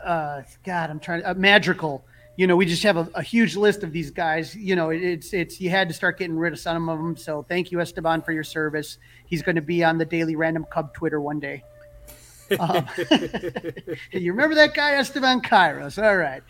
uh, 0.03 0.43
God, 0.63 0.89
I'm 0.89 0.99
trying 0.99 1.21
to, 1.21 1.31
uh, 1.31 1.33
Madrigal 1.33 2.05
you 2.37 2.47
know, 2.47 2.55
we 2.55 2.65
just 2.65 2.83
have 2.83 2.97
a, 2.97 3.09
a, 3.15 3.21
huge 3.21 3.55
list 3.55 3.83
of 3.83 3.93
these 3.93 4.11
guys. 4.11 4.55
You 4.55 4.75
know, 4.75 4.89
it's 4.89 5.33
it's 5.33 5.61
you 5.61 5.69
had 5.69 5.87
to 5.87 5.93
start 5.93 6.19
getting 6.19 6.37
rid 6.37 6.53
of 6.53 6.59
some 6.59 6.89
of 6.89 6.97
them. 6.97 7.15
So 7.15 7.43
thank 7.47 7.71
you, 7.71 7.79
Esteban, 7.79 8.21
for 8.21 8.33
your 8.33 8.43
service. 8.43 8.97
He's 9.25 9.41
going 9.41 9.55
to 9.55 9.61
be 9.61 9.83
on 9.83 9.97
the 9.97 10.05
Daily 10.05 10.35
Random 10.35 10.65
Cub 10.65 10.93
Twitter 10.93 11.21
one 11.21 11.39
day. 11.39 11.63
Um, 12.59 12.87
you 14.11 14.31
remember 14.31 14.55
that 14.55 14.73
guy, 14.73 14.95
Esteban 14.95 15.41
Quiroz? 15.41 16.01
All 16.01 16.17
right. 16.17 16.43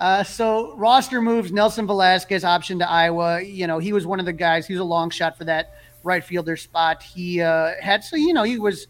Uh, 0.00 0.22
so 0.22 0.76
roster 0.76 1.20
moves 1.20 1.50
Nelson 1.50 1.86
Velázquez 1.86 2.44
option 2.44 2.78
to 2.80 2.88
Iowa. 2.88 3.40
You 3.42 3.66
know, 3.66 3.78
he 3.78 3.92
was 3.92 4.06
one 4.06 4.20
of 4.20 4.26
the 4.26 4.32
guys. 4.32 4.66
He 4.66 4.72
was 4.72 4.80
a 4.80 4.84
long 4.84 5.10
shot 5.10 5.36
for 5.36 5.44
that 5.44 5.74
right 6.02 6.22
fielder 6.22 6.56
spot. 6.56 7.02
He 7.02 7.40
uh, 7.40 7.72
had 7.80 8.04
so 8.04 8.16
you 8.16 8.32
know 8.32 8.42
he 8.42 8.58
was 8.58 8.86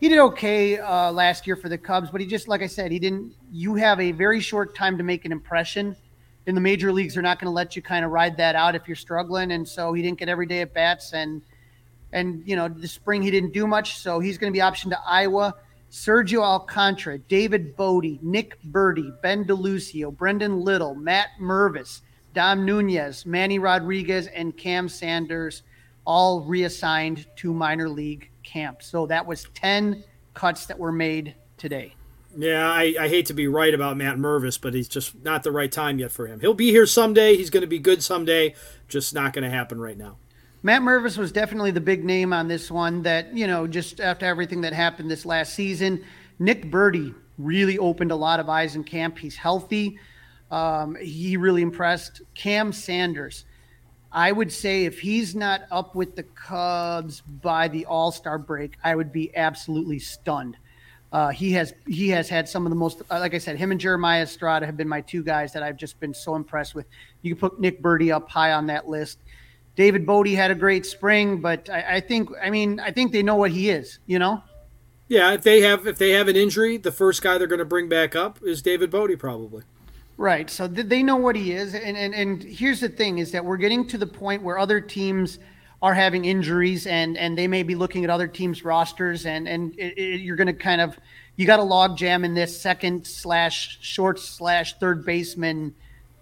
he 0.00 0.08
did 0.08 0.18
okay 0.18 0.78
uh, 0.78 1.10
last 1.10 1.46
year 1.46 1.56
for 1.56 1.68
the 1.68 1.78
Cubs, 1.78 2.10
but 2.10 2.20
he 2.20 2.26
just, 2.26 2.46
like 2.46 2.62
I 2.62 2.66
said, 2.66 2.92
he 2.92 2.98
didn't. 2.98 3.32
You 3.50 3.74
have 3.74 4.00
a 4.00 4.12
very 4.12 4.40
short 4.40 4.74
time 4.74 4.96
to 4.98 5.04
make 5.04 5.24
an 5.24 5.32
impression. 5.32 5.96
In 6.46 6.54
the 6.54 6.60
major 6.60 6.92
leagues, 6.92 7.14
they're 7.14 7.22
not 7.22 7.38
going 7.38 7.50
to 7.50 7.54
let 7.54 7.76
you 7.76 7.82
kind 7.82 8.04
of 8.04 8.10
ride 8.10 8.36
that 8.38 8.54
out 8.54 8.74
if 8.74 8.86
you're 8.86 8.96
struggling, 8.96 9.52
and 9.52 9.68
so 9.68 9.92
he 9.92 10.02
didn't 10.02 10.18
get 10.18 10.28
every 10.28 10.46
day 10.46 10.60
at 10.60 10.72
bats. 10.72 11.12
And 11.12 11.42
and 12.12 12.42
you 12.46 12.56
know, 12.56 12.68
the 12.68 12.88
spring 12.88 13.22
he 13.22 13.30
didn't 13.30 13.52
do 13.52 13.66
much, 13.66 13.98
so 13.98 14.18
he's 14.20 14.38
going 14.38 14.52
to 14.52 14.56
be 14.56 14.62
optioned 14.62 14.90
to 14.90 15.00
Iowa. 15.06 15.54
Sergio 15.90 16.42
Alcantara, 16.42 17.18
David 17.18 17.74
Bote, 17.74 18.18
Nick 18.22 18.58
Burdi, 18.70 19.10
Ben 19.22 19.44
DeLuzio, 19.44 20.14
Brendan 20.14 20.60
Little, 20.60 20.94
Matt 20.94 21.28
Mervis, 21.40 22.02
Dom 22.34 22.66
Nunez, 22.66 23.24
Manny 23.24 23.58
Rodriguez, 23.58 24.26
and 24.26 24.54
Cam 24.56 24.88
Sanders 24.88 25.62
all 26.04 26.42
reassigned 26.42 27.26
to 27.36 27.52
minor 27.54 27.88
league 27.88 28.30
camp. 28.48 28.82
So 28.82 29.06
that 29.06 29.26
was 29.26 29.46
10 29.54 30.02
cuts 30.34 30.66
that 30.66 30.78
were 30.78 30.92
made 30.92 31.34
today. 31.56 31.94
Yeah, 32.36 32.70
I, 32.70 32.94
I 33.00 33.08
hate 33.08 33.26
to 33.26 33.34
be 33.34 33.48
right 33.48 33.72
about 33.72 33.96
Matt 33.96 34.16
Mervis, 34.16 34.60
but 34.60 34.74
he's 34.74 34.88
just 34.88 35.22
not 35.24 35.42
the 35.42 35.50
right 35.50 35.72
time 35.72 35.98
yet 35.98 36.12
for 36.12 36.26
him. 36.26 36.40
He'll 36.40 36.54
be 36.54 36.70
here 36.70 36.86
someday. 36.86 37.36
He's 37.36 37.50
going 37.50 37.62
to 37.62 37.66
be 37.66 37.78
good 37.78 38.02
someday. 38.02 38.54
Just 38.86 39.14
not 39.14 39.32
going 39.32 39.44
to 39.44 39.50
happen 39.50 39.80
right 39.80 39.96
now. 39.96 40.18
Matt 40.62 40.82
Mervis 40.82 41.16
was 41.16 41.32
definitely 41.32 41.70
the 41.70 41.80
big 41.80 42.04
name 42.04 42.32
on 42.32 42.48
this 42.48 42.70
one 42.70 43.02
that, 43.02 43.34
you 43.34 43.46
know, 43.46 43.66
just 43.66 44.00
after 44.00 44.26
everything 44.26 44.60
that 44.62 44.72
happened 44.72 45.10
this 45.10 45.24
last 45.24 45.54
season, 45.54 46.04
Nick 46.38 46.70
Burdi 46.70 47.14
really 47.38 47.78
opened 47.78 48.10
a 48.10 48.16
lot 48.16 48.40
of 48.40 48.48
eyes 48.48 48.76
in 48.76 48.84
camp. 48.84 49.18
He's 49.18 49.36
healthy. 49.36 49.98
Um, 50.50 50.96
he 50.96 51.36
really 51.36 51.62
impressed. 51.62 52.22
Cam 52.34 52.72
Sanders, 52.72 53.44
I 54.10 54.32
would 54.32 54.52
say 54.52 54.84
if 54.84 55.00
he's 55.00 55.34
not 55.34 55.62
up 55.70 55.94
with 55.94 56.16
the 56.16 56.22
Cubs 56.22 57.20
by 57.20 57.68
the 57.68 57.84
All 57.86 58.10
Star 58.10 58.38
break, 58.38 58.76
I 58.82 58.94
would 58.94 59.12
be 59.12 59.34
absolutely 59.36 59.98
stunned. 59.98 60.56
Uh, 61.10 61.28
he 61.28 61.52
has 61.52 61.72
he 61.86 62.08
has 62.10 62.28
had 62.28 62.48
some 62.48 62.66
of 62.66 62.70
the 62.70 62.76
most, 62.76 63.02
uh, 63.10 63.18
like 63.18 63.34
I 63.34 63.38
said, 63.38 63.56
him 63.56 63.70
and 63.70 63.80
Jeremiah 63.80 64.22
Estrada 64.22 64.66
have 64.66 64.76
been 64.76 64.88
my 64.88 65.00
two 65.00 65.22
guys 65.22 65.52
that 65.54 65.62
I've 65.62 65.76
just 65.76 65.98
been 66.00 66.12
so 66.12 66.36
impressed 66.36 66.74
with. 66.74 66.86
You 67.22 67.34
can 67.34 67.40
put 67.40 67.60
Nick 67.60 67.82
Burdi 67.82 68.12
up 68.12 68.28
high 68.28 68.52
on 68.52 68.66
that 68.66 68.88
list. 68.88 69.18
David 69.74 70.04
Bote 70.04 70.28
had 70.28 70.50
a 70.50 70.54
great 70.54 70.84
spring, 70.84 71.40
but 71.40 71.70
I, 71.70 71.96
I 71.96 72.00
think, 72.00 72.30
I 72.42 72.50
mean, 72.50 72.80
I 72.80 72.90
think 72.90 73.12
they 73.12 73.22
know 73.22 73.36
what 73.36 73.52
he 73.52 73.70
is. 73.70 74.00
You 74.06 74.18
know. 74.18 74.42
Yeah, 75.06 75.32
if 75.32 75.42
they 75.42 75.62
have 75.62 75.86
if 75.86 75.96
they 75.96 76.10
have 76.10 76.28
an 76.28 76.36
injury, 76.36 76.76
the 76.76 76.92
first 76.92 77.22
guy 77.22 77.38
they're 77.38 77.46
going 77.46 77.58
to 77.58 77.64
bring 77.64 77.88
back 77.88 78.14
up 78.14 78.40
is 78.42 78.60
David 78.60 78.90
Bote, 78.90 79.18
probably. 79.18 79.62
Right. 80.18 80.50
So 80.50 80.66
th- 80.66 80.88
they 80.88 81.04
know 81.04 81.14
what 81.14 81.36
he 81.36 81.52
is, 81.52 81.76
and, 81.76 81.96
and 81.96 82.12
and 82.12 82.42
here's 82.42 82.80
the 82.80 82.88
thing: 82.88 83.18
is 83.18 83.30
that 83.30 83.44
we're 83.44 83.56
getting 83.56 83.86
to 83.86 83.96
the 83.96 84.06
point 84.06 84.42
where 84.42 84.58
other 84.58 84.80
teams 84.80 85.38
are 85.80 85.94
having 85.94 86.24
injuries, 86.24 86.88
and 86.88 87.16
and 87.16 87.38
they 87.38 87.46
may 87.46 87.62
be 87.62 87.76
looking 87.76 88.02
at 88.02 88.10
other 88.10 88.26
teams' 88.26 88.64
rosters, 88.64 89.26
and 89.26 89.48
and 89.48 89.78
it, 89.78 89.96
it, 89.96 90.20
you're 90.20 90.34
going 90.34 90.48
to 90.48 90.52
kind 90.52 90.80
of 90.80 90.98
you 91.36 91.46
got 91.46 91.60
a 91.60 91.62
log 91.62 91.96
jam 91.96 92.24
in 92.24 92.34
this 92.34 92.60
second 92.60 93.06
slash 93.06 93.78
short 93.80 94.18
slash 94.18 94.76
third 94.80 95.06
baseman 95.06 95.72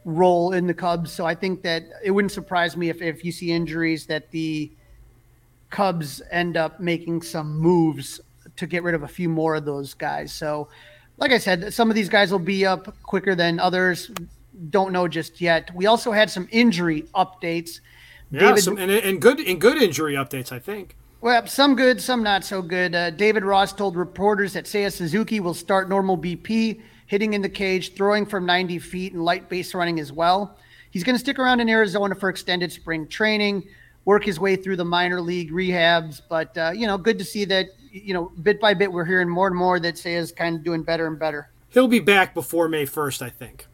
role 0.05 0.53
in 0.53 0.67
the 0.67 0.75
Cubs. 0.75 1.11
So 1.11 1.25
I 1.25 1.35
think 1.35 1.63
that 1.63 1.85
it 2.05 2.11
wouldn't 2.11 2.33
surprise 2.33 2.77
me 2.77 2.91
if 2.91 3.01
if 3.01 3.25
you 3.25 3.33
see 3.33 3.51
injuries 3.51 4.05
that 4.09 4.31
the 4.31 4.71
Cubs 5.71 6.21
end 6.31 6.59
up 6.59 6.81
making 6.81 7.23
some 7.23 7.57
moves 7.57 8.21
to 8.57 8.67
get 8.67 8.83
rid 8.83 8.95
of 8.95 9.05
a 9.05 9.09
few 9.09 9.31
more 9.31 9.55
of 9.55 9.65
those 9.65 9.95
guys. 9.95 10.35
So 10.35 10.69
like 11.19 11.33
I 11.33 11.39
said, 11.39 11.73
some 11.73 11.91
of 11.91 11.95
these 11.95 12.09
guys 12.09 12.31
will 12.31 12.39
be 12.39 12.67
up 12.67 12.95
quicker 13.03 13.35
than 13.35 13.59
others. 13.59 14.11
Don't 14.71 14.93
know 14.93 15.09
just 15.09 15.41
yet. 15.41 15.75
We 15.75 15.87
also 15.87 16.13
had 16.13 16.31
some 16.31 16.49
injury 16.51 17.03
updates. 17.15 17.81
Yeah, 18.31 18.41
David, 18.41 18.63
some, 18.63 18.79
and, 18.79 18.91
and 18.91 19.21
good 19.21 19.41
and 19.41 19.61
good 19.61 19.81
injury 19.81 20.15
updates, 20.15 20.53
I 20.53 20.59
think. 20.59 20.97
Well, 21.21 21.47
some 21.47 21.75
good, 21.75 22.01
some 22.01 22.23
not 22.23 22.45
so 22.45 22.61
good. 22.63 22.95
Uh, 22.95 23.11
David 23.11 23.45
Ross 23.45 23.73
told 23.73 23.97
reporters 23.97 24.53
that 24.53 24.65
Seiya 24.65 24.93
Suzuki 24.93 25.41
will 25.41 25.55
start 25.55 25.89
normal 25.89 26.19
BP, 26.19 26.81
hitting 27.07 27.33
in 27.33 27.43
the 27.43 27.49
cage, 27.49 27.95
throwing 27.95 28.27
from 28.27 28.45
90 28.45 28.79
feet, 28.79 29.13
and 29.13 29.25
light 29.25 29.49
base 29.49 29.75
running 29.75 29.99
as 29.99 30.13
well. 30.13 30.59
He's 30.91 31.05
going 31.05 31.15
to 31.15 31.21
stick 31.21 31.39
around 31.39 31.61
in 31.61 31.69
Arizona 31.69 32.15
for 32.15 32.29
extended 32.29 32.71
spring 32.71 33.07
training, 33.09 33.67
work 34.05 34.25
his 34.25 34.39
way 34.39 34.57
through 34.57 34.77
the 34.77 34.85
minor 34.85 35.21
league 35.21 35.51
rehabs. 35.51 36.21
But 36.29 36.57
uh, 36.57 36.73
you 36.75 36.87
know, 36.87 36.99
good 36.99 37.19
to 37.19 37.25
see 37.25 37.45
that 37.47 37.67
you 38.05 38.15
know, 38.15 38.33
bit 38.43 38.61
by 38.61 38.75
bit, 38.75 38.93
we're 38.93 39.05
hearing 39.05 39.29
more 39.29 39.47
and 39.47 39.57
more 39.57 39.81
that 39.81 39.95
Seiya's 39.95 40.33
kind 40.33 40.57
of 40.57 40.65
doing 40.65 40.83
better 40.83 41.07
and 41.07 41.19
better. 41.19 41.51
He'll 41.69 41.89
be 41.89 42.01
back 42.01 42.35
before 42.35 42.69
May 42.69 42.87
1st, 42.87 43.23
I 43.23 43.31
think. 43.31 43.67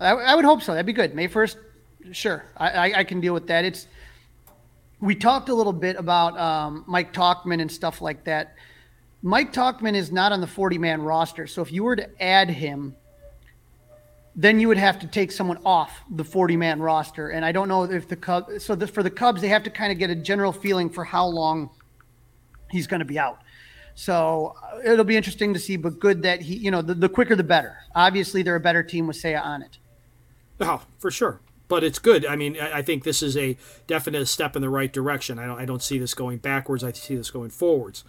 I, 0.00 0.10
I 0.10 0.34
would 0.34 0.44
hope 0.44 0.62
so. 0.62 0.72
That'd 0.72 0.86
be 0.86 0.92
good. 0.92 1.14
May 1.14 1.28
1st, 1.28 1.56
sure. 2.12 2.44
I, 2.56 2.70
I, 2.70 2.98
I, 2.98 3.04
can 3.04 3.20
deal 3.20 3.34
with 3.34 3.46
that. 3.46 3.64
It's 3.64 3.86
We 5.00 5.14
talked 5.14 5.48
a 5.48 5.54
little 5.54 5.72
bit 5.72 5.96
about 5.96 6.38
um, 6.38 6.84
Mike 6.86 7.12
Tauchman 7.12 7.60
and 7.60 7.70
stuff 7.70 8.02
like 8.02 8.24
that. 8.24 8.54
Mike 9.22 9.52
Tauchman 9.52 9.94
is 9.94 10.10
not 10.10 10.32
on 10.32 10.40
the 10.40 10.46
40 10.46 10.78
man 10.78 11.00
roster. 11.02 11.46
So 11.46 11.62
if 11.62 11.72
you 11.72 11.84
were 11.84 11.96
to 11.96 12.22
add 12.22 12.50
him, 12.50 12.96
then 14.34 14.58
you 14.58 14.68
would 14.68 14.78
have 14.78 14.98
to 15.00 15.06
take 15.06 15.30
someone 15.30 15.58
off 15.64 16.02
the 16.10 16.24
40 16.24 16.56
man 16.56 16.80
roster. 16.80 17.28
And 17.30 17.44
I 17.44 17.52
don't 17.52 17.68
know 17.68 17.84
if 17.84 18.08
the 18.08 18.16
Cubs, 18.16 18.64
so 18.64 18.74
the, 18.74 18.86
for 18.86 19.02
the 19.02 19.10
Cubs, 19.10 19.40
they 19.40 19.48
have 19.48 19.62
to 19.62 19.70
kind 19.70 19.92
of 19.92 19.98
get 19.98 20.10
a 20.10 20.14
general 20.14 20.52
feeling 20.52 20.90
for 20.90 21.04
how 21.04 21.26
long 21.26 21.70
he's 22.72 22.86
going 22.88 23.00
to 23.00 23.06
be 23.06 23.18
out. 23.18 23.40
So 23.94 24.56
uh, 24.62 24.78
it'll 24.84 25.04
be 25.04 25.16
interesting 25.16 25.52
to 25.54 25.60
see, 25.60 25.76
but 25.76 26.00
good 26.00 26.22
that 26.22 26.40
he, 26.40 26.56
you 26.56 26.70
know, 26.70 26.82
the, 26.82 26.94
the 26.94 27.08
quicker 27.08 27.36
the 27.36 27.44
better. 27.44 27.76
Obviously, 27.94 28.42
they're 28.42 28.56
a 28.56 28.60
better 28.60 28.82
team 28.82 29.06
with 29.06 29.16
Seiya 29.16 29.44
on 29.44 29.62
it. 29.62 29.78
Oh, 30.60 30.82
for 30.98 31.10
sure. 31.10 31.40
But 31.68 31.84
it's 31.84 31.98
good. 31.98 32.26
I 32.26 32.36
mean, 32.36 32.58
I 32.60 32.82
think 32.82 33.04
this 33.04 33.22
is 33.22 33.36
a 33.36 33.56
definite 33.86 34.26
step 34.26 34.56
in 34.56 34.62
the 34.62 34.68
right 34.68 34.92
direction. 34.92 35.38
I 35.38 35.46
don't, 35.46 35.58
I 35.58 35.64
don't 35.64 35.82
see 35.82 35.98
this 35.98 36.12
going 36.14 36.38
backwards. 36.38 36.84
I 36.84 36.92
see 36.92 37.16
this 37.16 37.30
going 37.30 37.50
forwards. 37.50 38.04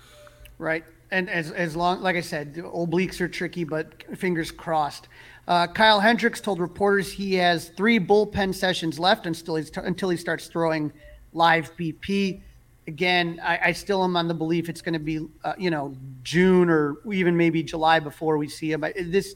Right. 0.58 0.84
And 1.12 1.29
as, 1.29 1.51
as 1.51 1.75
long, 1.75 2.01
like 2.01 2.15
I 2.15 2.22
said, 2.22 2.55
obliques 2.55 3.22
are 3.22 3.27
tricky, 3.27 3.63
but 3.63 4.03
fingers 4.17 4.51
crossed. 4.51 5.08
Uh, 5.48 5.67
Kyle 5.67 6.00
Hendricks 6.00 6.41
told 6.41 6.60
reporters 6.60 7.12
he 7.12 7.36
has 7.36 7.70
three 7.70 8.00
bullpen 8.00 8.53
sessions 8.53 9.00
left 9.00 9.25
until, 9.25 9.55
he's 9.55 9.70
t- 9.70 9.82
until 9.84 10.10
he 10.10 10.17
starts 10.17 10.48
throwing 10.48 10.91
live 11.34 11.75
BP 11.77 12.41
again, 12.88 13.40
I, 13.44 13.60
I, 13.66 13.72
still 13.72 14.04
am 14.04 14.16
on 14.16 14.28
the 14.28 14.34
belief 14.34 14.70
it's 14.70 14.82
going 14.82 14.94
to 14.94 15.00
be, 15.00 15.25
uh, 15.44 15.54
you 15.58 15.70
know, 15.70 15.96
June 16.24 16.70
or 16.70 16.98
even 17.12 17.38
maybe 17.38 17.63
July 17.63 18.00
before 18.00 18.38
we 18.38 18.48
see 18.48 18.72
him. 18.72 18.84
This, 18.96 19.36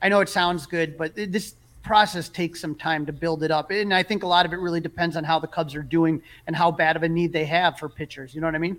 I 0.00 0.08
know 0.08 0.20
it 0.20 0.28
sounds 0.28 0.66
good, 0.66 0.96
but 0.96 1.14
this 1.14 1.54
process 1.82 2.28
takes 2.28 2.60
some 2.60 2.74
time 2.74 3.06
to 3.06 3.12
build 3.12 3.42
it 3.42 3.50
up, 3.50 3.70
and 3.70 3.92
I 3.92 4.02
think 4.02 4.22
a 4.22 4.26
lot 4.26 4.46
of 4.46 4.52
it 4.52 4.56
really 4.56 4.80
depends 4.80 5.16
on 5.16 5.24
how 5.24 5.38
the 5.38 5.46
Cubs 5.46 5.74
are 5.74 5.82
doing 5.82 6.22
and 6.46 6.54
how 6.54 6.70
bad 6.70 6.96
of 6.96 7.02
a 7.02 7.08
need 7.08 7.32
they 7.32 7.44
have 7.46 7.78
for 7.78 7.88
pitchers. 7.88 8.34
You 8.34 8.40
know 8.40 8.46
what 8.46 8.54
I 8.54 8.58
mean? 8.58 8.78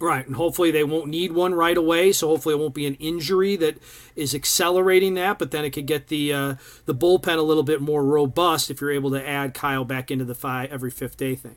Right, 0.00 0.26
and 0.26 0.34
hopefully 0.34 0.72
they 0.72 0.82
won't 0.82 1.08
need 1.08 1.30
one 1.30 1.54
right 1.54 1.76
away. 1.76 2.10
So 2.10 2.26
hopefully 2.28 2.56
it 2.56 2.58
won't 2.58 2.74
be 2.74 2.86
an 2.86 2.96
injury 2.96 3.54
that 3.56 3.76
is 4.16 4.34
accelerating 4.34 5.14
that. 5.14 5.38
But 5.38 5.52
then 5.52 5.64
it 5.64 5.70
could 5.70 5.86
get 5.86 6.08
the 6.08 6.32
uh, 6.32 6.54
the 6.86 6.94
bullpen 6.94 7.38
a 7.38 7.42
little 7.42 7.62
bit 7.62 7.80
more 7.80 8.04
robust 8.04 8.68
if 8.68 8.80
you're 8.80 8.90
able 8.90 9.12
to 9.12 9.28
add 9.28 9.54
Kyle 9.54 9.84
back 9.84 10.10
into 10.10 10.24
the 10.24 10.34
five 10.34 10.72
every 10.72 10.90
fifth 10.90 11.16
day 11.16 11.36
thing 11.36 11.56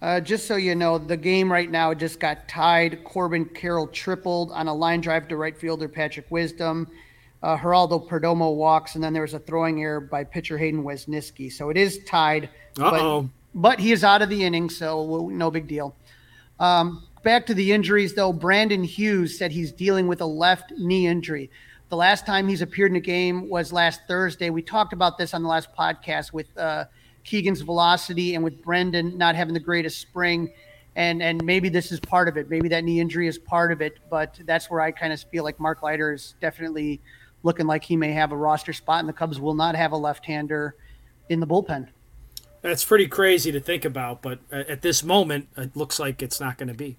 Uh, 0.00 0.20
just 0.20 0.46
so 0.46 0.56
you 0.56 0.74
know, 0.74 0.96
the 0.96 1.16
game 1.16 1.50
right 1.50 1.70
now 1.70 1.92
just 1.92 2.20
got 2.20 2.48
tied. 2.48 3.02
Corbin 3.04 3.44
Carroll 3.44 3.88
tripled 3.88 4.52
on 4.52 4.68
a 4.68 4.74
line 4.74 5.00
drive 5.00 5.26
to 5.28 5.36
right 5.36 5.58
fielder 5.58 5.88
Patrick 5.88 6.30
Wisdom. 6.30 6.86
Uh, 7.42 7.56
Geraldo 7.56 8.08
Perdomo 8.08 8.54
walks, 8.54 8.94
and 8.94 9.02
then 9.02 9.12
there 9.12 9.22
was 9.22 9.34
a 9.34 9.38
throwing 9.38 9.80
error 9.82 10.00
by 10.00 10.24
pitcher 10.24 10.58
Hayden 10.58 10.82
Wesneski. 10.82 11.52
So 11.52 11.70
it 11.70 11.76
is 11.76 12.02
tied. 12.04 12.50
But, 12.74 13.00
but 13.54 13.80
he 13.80 13.92
is 13.92 14.04
out 14.04 14.22
of 14.22 14.28
the 14.28 14.44
inning, 14.44 14.70
so 14.70 15.28
no 15.28 15.50
big 15.50 15.68
deal. 15.68 15.94
Um, 16.60 17.06
back 17.22 17.46
to 17.46 17.54
the 17.54 17.72
injuries, 17.72 18.14
though. 18.14 18.32
Brandon 18.32 18.82
Hughes 18.82 19.38
said 19.38 19.52
he's 19.52 19.72
dealing 19.72 20.08
with 20.08 20.20
a 20.20 20.26
left 20.26 20.72
knee 20.78 21.06
injury. 21.06 21.50
The 21.88 21.96
last 21.96 22.26
time 22.26 22.48
he's 22.48 22.60
appeared 22.60 22.90
in 22.90 22.96
a 22.96 23.00
game 23.00 23.48
was 23.48 23.72
last 23.72 24.02
Thursday. 24.06 24.50
We 24.50 24.62
talked 24.62 24.92
about 24.92 25.16
this 25.16 25.32
on 25.32 25.42
the 25.42 25.48
last 25.48 25.74
podcast 25.74 26.32
with 26.32 26.46
uh, 26.58 26.84
Keegan's 27.28 27.60
velocity 27.60 28.34
and 28.34 28.42
with 28.42 28.62
Brendan 28.62 29.18
not 29.18 29.36
having 29.36 29.52
the 29.52 29.60
greatest 29.60 30.00
spring. 30.00 30.50
and 30.96 31.22
and 31.22 31.44
maybe 31.44 31.68
this 31.68 31.92
is 31.92 32.00
part 32.00 32.28
of 32.28 32.36
it. 32.36 32.50
Maybe 32.50 32.68
that 32.70 32.84
knee 32.84 33.00
injury 33.00 33.28
is 33.28 33.38
part 33.38 33.70
of 33.70 33.80
it, 33.80 33.98
but 34.10 34.38
that's 34.46 34.68
where 34.70 34.80
I 34.80 34.90
kind 34.90 35.12
of 35.12 35.20
feel 35.30 35.44
like 35.44 35.60
Mark 35.60 35.82
Leiter 35.82 36.12
is 36.12 36.34
definitely 36.40 37.00
looking 37.44 37.66
like 37.66 37.84
he 37.84 37.96
may 37.96 38.12
have 38.12 38.32
a 38.32 38.36
roster 38.36 38.72
spot, 38.72 39.00
and 39.00 39.08
the 39.08 39.12
Cubs 39.12 39.38
will 39.38 39.54
not 39.54 39.76
have 39.76 39.92
a 39.92 39.96
left-hander 39.96 40.74
in 41.28 41.38
the 41.38 41.46
bullpen. 41.46 41.86
That's 42.62 42.84
pretty 42.84 43.06
crazy 43.06 43.52
to 43.52 43.60
think 43.60 43.84
about, 43.84 44.22
but 44.22 44.40
at 44.50 44.82
this 44.82 45.04
moment, 45.04 45.46
it 45.56 45.76
looks 45.76 46.00
like 46.00 46.20
it's 46.20 46.40
not 46.40 46.58
going 46.58 46.68
to 46.68 46.74
be. 46.74 46.96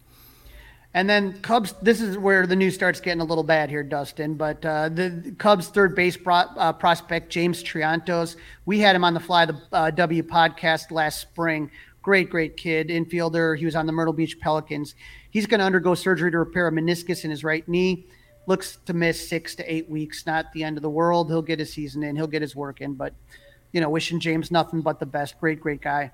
And 0.93 1.08
then 1.08 1.39
Cubs, 1.41 1.75
this 1.84 2.01
is 2.01 2.17
where 2.17 2.48
the 2.48 2.55
news 2.55 2.74
starts 2.74 3.00
getting 3.00 3.22
a 3.22 3.25
little 3.25 3.43
bad 3.43 3.69
here, 3.69 3.84
Dustin. 3.84 4.34
But 4.34 4.65
uh, 4.65 4.89
the 4.89 5.36
Cubs 5.38 5.67
third 5.67 5.96
base 5.96 6.17
uh, 6.25 6.74
prospect, 6.74 7.29
James 7.29 7.63
Triantos, 7.63 8.38
we 8.65 8.79
had 8.79 8.96
him 8.96 9.03
on 9.03 9.13
the 9.13 9.19
Fly 9.19 9.46
the 9.46 9.62
uh, 9.72 9.91
W 9.91 10.24
podcast 10.24 10.89
last 10.89 11.22
spring. 11.22 11.69
Great, 12.01 12.31
great 12.31 12.58
kid, 12.58 12.88
infielder. 12.88 13.55
He 13.58 13.65
was 13.65 13.75
on 13.75 13.86
the 13.86 13.91
Myrtle 13.91 14.13
Beach 14.13 14.39
Pelicans. 14.39 14.96
He's 15.29 15.46
going 15.46 15.60
to 15.60 15.65
undergo 15.65 15.93
surgery 15.93 16.31
to 16.31 16.39
repair 16.39 16.67
a 16.67 16.72
meniscus 16.72 17.24
in 17.24 17.29
his 17.29 17.43
right 17.43 17.67
knee. 17.67 18.08
Looks 18.48 18.79
to 18.88 18.93
miss 18.93 19.29
six 19.29 19.53
to 19.55 19.72
eight 19.72 19.88
weeks. 19.88 20.25
Not 20.25 20.51
the 20.53 20.63
end 20.63 20.77
of 20.77 20.81
the 20.81 20.89
world. 20.89 21.29
He'll 21.29 21.43
get 21.43 21.60
his 21.60 21.72
season 21.72 22.01
in. 22.01 22.15
He'll 22.15 22.25
get 22.25 22.41
his 22.41 22.55
work 22.55 22.81
in. 22.81 22.96
But, 22.96 23.13
you 23.74 23.81
know, 23.81 23.91
wishing 23.91 24.19
James 24.19 24.50
nothing 24.50 24.81
but 24.81 25.00
the 25.00 25.05
best. 25.05 25.39
Great, 25.39 25.62
great 25.62 25.81
guy. 25.81 26.12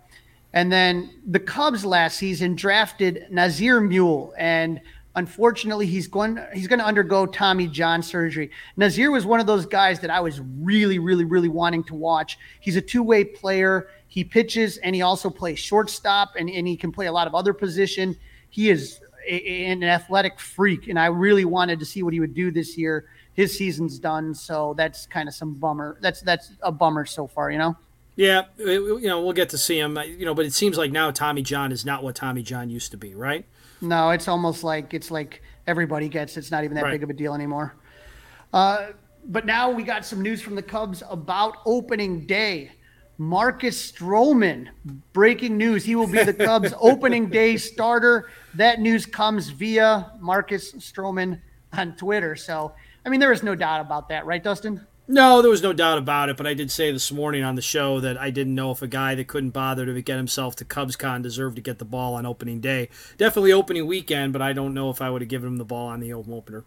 And 0.56 0.72
then 0.72 1.10
the 1.28 1.40
Cubs 1.40 1.84
last 1.86 2.18
season 2.18 2.56
drafted 2.56 3.28
Nazier 3.30 3.82
Mulé, 3.82 4.32
and 4.38 4.80
unfortunately, 5.16 5.86
he's 5.86 6.08
going 6.08 6.40
he's 6.54 6.68
going 6.68 6.80
to 6.80 6.86
undergo 6.86 7.26
Tommy 7.26 7.68
John 7.68 8.02
surgery. 8.02 8.50
Nazier 8.78 9.12
was 9.12 9.26
one 9.26 9.42
of 9.42 9.48
those 9.48 9.66
guys 9.66 10.00
that 10.00 10.10
I 10.10 10.22
was 10.22 10.40
really, 10.62 10.98
really, 10.98 11.26
really 11.26 11.50
wanting 11.50 11.84
to 11.86 11.94
watch. 11.94 12.40
He's 12.62 12.78
a 12.78 12.82
two 12.82 13.04
way 13.04 13.26
player. 13.26 13.90
He 14.08 14.24
pitches 14.24 14.78
and 14.78 14.96
he 14.96 15.02
also 15.02 15.30
plays 15.30 15.60
shortstop, 15.60 16.36
and, 16.40 16.50
and 16.50 16.66
he 16.66 16.78
can 16.78 16.90
play 16.90 17.08
a 17.08 17.12
lot 17.12 17.28
of 17.28 17.36
other 17.36 17.54
position. 17.54 18.16
He 18.50 18.70
is 18.70 19.02
a, 19.28 19.66
an 19.66 19.84
athletic 19.84 20.40
freak, 20.40 20.88
and 20.88 20.98
I 20.98 21.08
really 21.08 21.44
wanted 21.44 21.80
to 21.80 21.86
see 21.86 22.02
what 22.02 22.14
he 22.14 22.22
would 22.22 22.34
do 22.34 22.50
this 22.50 22.78
year. 22.78 23.10
His 23.34 23.58
season's 23.58 24.00
done, 24.00 24.34
so 24.34 24.74
that's 24.78 25.06
kind 25.06 25.28
of 25.28 25.36
some 25.36 25.56
bummer. 25.56 25.98
That's 26.00 26.22
that's 26.22 26.54
a 26.62 26.72
bummer 26.72 27.04
so 27.04 27.28
far, 27.28 27.52
you 27.52 27.58
know. 27.58 27.76
Yeah, 28.16 28.44
you 28.58 29.02
know, 29.02 29.22
we'll 29.22 29.34
get 29.34 29.50
to 29.50 29.58
see 29.58 29.78
him. 29.78 29.98
You 29.98 30.26
know, 30.26 30.34
but 30.34 30.46
it 30.46 30.54
seems 30.54 30.78
like 30.78 30.92
now 30.92 31.12
Tommy 31.12 31.42
John 31.42 31.72
is 31.72 31.86
not 31.86 32.04
what 32.04 32.16
Tommy 32.16 32.44
John 32.44 32.70
used 32.70 32.92
to 32.92 32.98
be, 32.98 33.14
right? 33.14 33.46
No, 33.82 34.12
it's 34.12 34.28
almost 34.28 34.64
like 34.64 34.94
it's 34.94 35.12
like 35.12 35.42
everybody 35.68 36.08
gets. 36.08 36.38
It's 36.38 36.52
not 36.52 36.64
even 36.64 36.76
that 36.76 36.84
right. 36.84 36.92
big 36.92 37.04
of 37.04 37.10
a 37.10 37.14
deal 37.14 37.34
anymore. 37.34 37.76
Uh, 38.54 38.88
but 39.28 39.46
now 39.46 39.70
we 39.70 39.84
got 39.84 40.06
some 40.06 40.22
news 40.22 40.42
from 40.42 40.56
the 40.56 40.62
Cubs 40.62 41.04
about 41.10 41.58
opening 41.66 42.26
day. 42.26 42.72
Marcus 43.18 43.92
Stroman, 43.92 44.68
breaking 45.14 45.58
news. 45.58 45.86
He 45.86 45.96
will 45.96 46.08
be 46.08 46.22
the 46.24 46.34
Cubs' 46.34 46.74
opening 46.80 47.30
day 47.30 47.56
starter. 47.56 48.30
That 48.56 48.82
news 48.82 49.06
comes 49.06 49.50
via 49.50 50.12
Marcus 50.20 50.74
Stroman 50.74 51.40
on 51.72 51.96
Twitter. 51.96 52.36
So, 52.36 52.74
I 53.06 53.10
mean, 53.10 53.22
there 53.22 53.32
is 53.32 53.42
no 53.42 53.56
doubt 53.56 53.80
about 53.80 54.10
that, 54.10 54.26
right, 54.26 54.44
Dustin? 54.44 54.86
No, 55.08 55.42
there 55.42 55.52
was 55.52 55.62
no 55.62 55.72
doubt 55.72 56.00
about 56.00 56.30
it. 56.30 56.38
But 56.38 56.48
I 56.48 56.54
did 56.54 56.72
say 56.72 56.92
this 56.92 57.12
morning 57.12 57.44
on 57.44 57.56
the 57.56 57.62
show 57.62 58.00
that 58.00 58.20
I 58.20 58.32
didn't 58.32 58.56
know 58.56 58.72
if 58.72 58.82
a 58.82 58.88
guy 58.88 59.14
that 59.16 59.28
couldn't 59.28 59.52
bother 59.52 59.86
to 59.86 60.02
get 60.02 60.18
himself 60.18 60.56
to 60.58 60.66
CubsCon 60.66 61.22
deserved 61.22 61.58
to 61.58 61.62
get 61.62 61.78
the 61.78 61.86
ball 61.86 62.16
on 62.16 62.26
opening 62.26 62.60
day. 62.60 62.90
Definitely 63.18 63.54
opening 63.54 63.86
weekend, 63.86 64.34
but 64.34 64.42
I 64.42 64.54
don't 64.54 64.74
know 64.74 64.90
if 64.90 65.02
I 65.02 65.10
would 65.10 65.22
have 65.22 65.30
given 65.30 65.50
him 65.50 65.58
the 65.58 65.66
ball 65.66 65.88
on 65.88 66.00
the 66.00 66.12
opener. 66.14 66.64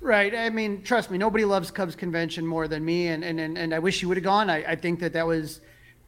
Right. 0.00 0.34
I 0.34 0.50
mean, 0.50 0.82
trust 0.82 1.10
me, 1.10 1.18
nobody 1.18 1.44
loves 1.44 1.70
Cubs 1.70 1.94
convention 1.94 2.46
more 2.46 2.66
than 2.66 2.84
me, 2.84 3.08
and 3.08 3.22
and 3.22 3.38
and, 3.38 3.56
and 3.56 3.74
I 3.74 3.78
wish 3.78 4.00
he 4.00 4.06
would 4.06 4.16
have 4.16 4.24
gone. 4.24 4.50
I, 4.50 4.72
I 4.72 4.74
think 4.74 4.98
that 5.00 5.12
that 5.12 5.26
was 5.26 5.60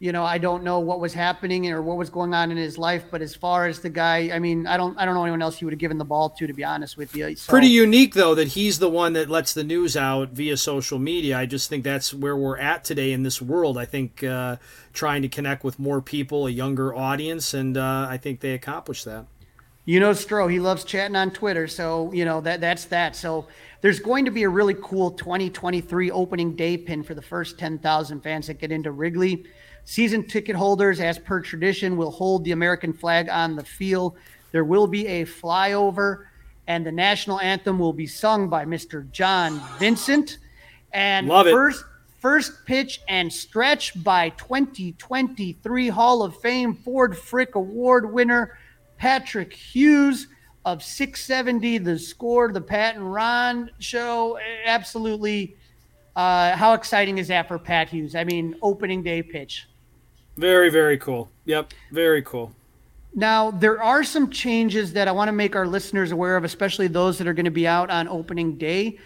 you 0.03 0.11
know, 0.11 0.25
I 0.25 0.39
don't 0.39 0.65
know 0.65 0.81
what 0.81 0.99
was 0.99 1.15
happening 1.15 1.71
or 1.71 1.81
what 1.81 1.97
was 1.97 2.11
going 2.11 2.35
on 2.35 2.51
in 2.51 2.57
his 2.57 2.77
life, 2.77 3.05
but 3.09 3.23
as 3.23 3.37
far 3.37 3.69
as 3.69 3.79
the 3.79 3.89
guy, 3.89 4.31
I 4.35 4.41
mean, 4.41 4.67
I 4.67 4.77
don't, 4.77 4.99
I 4.99 5.05
don't 5.05 5.15
know 5.15 5.23
anyone 5.23 5.41
else 5.41 5.59
he 5.61 5.65
would 5.65 5.73
have 5.73 5.79
given 5.79 5.97
the 5.97 6.05
ball 6.05 6.29
to, 6.31 6.47
to 6.49 6.53
be 6.53 6.65
honest 6.65 6.97
with 6.97 7.15
you. 7.15 7.37
So. 7.37 7.53
Pretty 7.53 7.69
unique 7.69 8.15
though 8.15 8.35
that 8.35 8.49
he's 8.49 8.81
the 8.81 8.89
one 8.89 9.13
that 9.13 9.31
lets 9.31 9.55
the 9.55 9.63
news 9.63 9.97
out 9.97 10.31
via 10.31 10.57
social 10.57 10.99
media. 10.99 11.39
I 11.39 11.47
just 11.47 11.69
think 11.69 11.85
that's 11.85 12.13
where 12.13 12.37
we're 12.37 12.59
at 12.59 12.83
today 12.83 13.13
in 13.13 13.23
this 13.23 13.41
world. 13.41 13.79
I 13.79 13.85
think 13.85 14.25
uh, 14.25 14.57
trying 14.93 15.23
to 15.23 15.29
connect 15.29 15.63
with 15.63 15.79
more 15.79 16.03
people, 16.03 16.49
a 16.49 16.51
younger 16.51 16.93
audience, 16.93 17.55
and 17.55 17.77
uh, 17.77 18.09
I 18.11 18.17
think 18.17 18.41
they 18.41 18.55
accomplished 18.55 19.05
that. 19.05 19.27
You 19.85 20.01
know, 20.01 20.11
Stro, 20.11 20.51
he 20.51 20.59
loves 20.59 20.83
chatting 20.83 21.15
on 21.15 21.31
Twitter, 21.31 21.69
so 21.69 22.13
you 22.13 22.25
know 22.25 22.41
that 22.41 22.61
that's 22.61 22.87
that. 22.87 23.15
So 23.15 23.47
there's 23.83 24.01
going 24.01 24.25
to 24.25 24.33
be 24.33 24.43
a 24.43 24.49
really 24.49 24.75
cool 24.75 25.13
2023 25.13 26.11
opening 26.11 26.57
day 26.57 26.77
pin 26.77 27.05
for 27.05 27.15
the 27.15 27.23
first 27.23 27.57
10,000 27.57 28.21
fans 28.21 28.49
that 28.49 28.59
get 28.59 28.73
into 28.73 28.91
Wrigley. 28.91 29.45
Season 29.85 30.25
ticket 30.25 30.57
holders, 30.57 31.01
as 31.01 31.19
per 31.19 31.41
tradition, 31.41 31.97
will 31.97 32.11
hold 32.11 32.45
the 32.45 32.53
American 32.53 32.93
flag 32.93 33.29
on 33.29 33.57
the 33.57 33.65
field. 33.65 34.17
There 34.53 34.65
will 34.65 34.87
be 34.87 35.07
a 35.07 35.25
flyover, 35.25 36.27
and 36.67 36.87
the 36.87 36.93
national 36.93 37.41
anthem 37.41 37.79
will 37.79 37.93
be 37.93 38.07
sung 38.07 38.49
by 38.49 38.65
Mr. 38.65 39.11
John 39.11 39.61
Vincent. 39.79 40.39
And 40.93 41.27
Love 41.27 41.47
first, 41.47 41.81
it. 41.81 41.87
first 42.21 42.67
pitch 42.67 43.01
and 43.09 43.33
stretch 43.33 44.03
by 44.05 44.29
2023 44.31 45.89
Hall 45.89 46.23
of 46.23 46.37
Fame 46.37 46.75
Ford 46.75 47.17
Frick 47.19 47.55
Award 47.55 48.13
winner 48.13 48.59
Patrick 48.99 49.53
Hughes 49.53 50.29
of 50.65 50.83
670 50.83 51.79
the 51.79 51.99
score 51.99 52.53
the 52.53 52.61
pat 52.61 52.95
and 52.95 53.13
ron 53.13 53.69
show 53.81 54.39
absolutely 54.65 55.57
uh, 56.15 56.55
how 56.55 56.75
exciting 56.75 57.19
is 57.19 57.29
that 57.29 57.49
for 57.49 57.59
pat 57.59 57.89
hughes 57.89 58.15
i 58.15 58.23
mean 58.23 58.55
opening 58.63 59.03
day 59.03 59.23
pitch 59.23 59.67
very, 60.37 60.71
very 60.71 60.99
cool. 60.99 61.31
Yep, 61.45 61.73
very 61.91 62.23
cool. 62.23 62.53
Now, 63.15 63.51
there 63.51 63.83
are 63.83 64.03
some 64.05 64.31
changes 64.31 64.95
that 64.95 65.07
I 65.07 65.13
want 65.13 65.29
to 65.29 65.33
make 65.33 65.55
our 65.55 65.67
listeners 65.67 66.13
aware 66.13 66.37
of, 66.37 66.45
especially 66.45 66.89
those 66.89 67.19
that 67.19 67.27
are 67.27 67.35
going 67.35 67.45
to 67.45 67.51
be 67.51 67.67
out 67.67 67.91
on 67.91 68.09
opening 68.09 68.57
day 68.57 68.99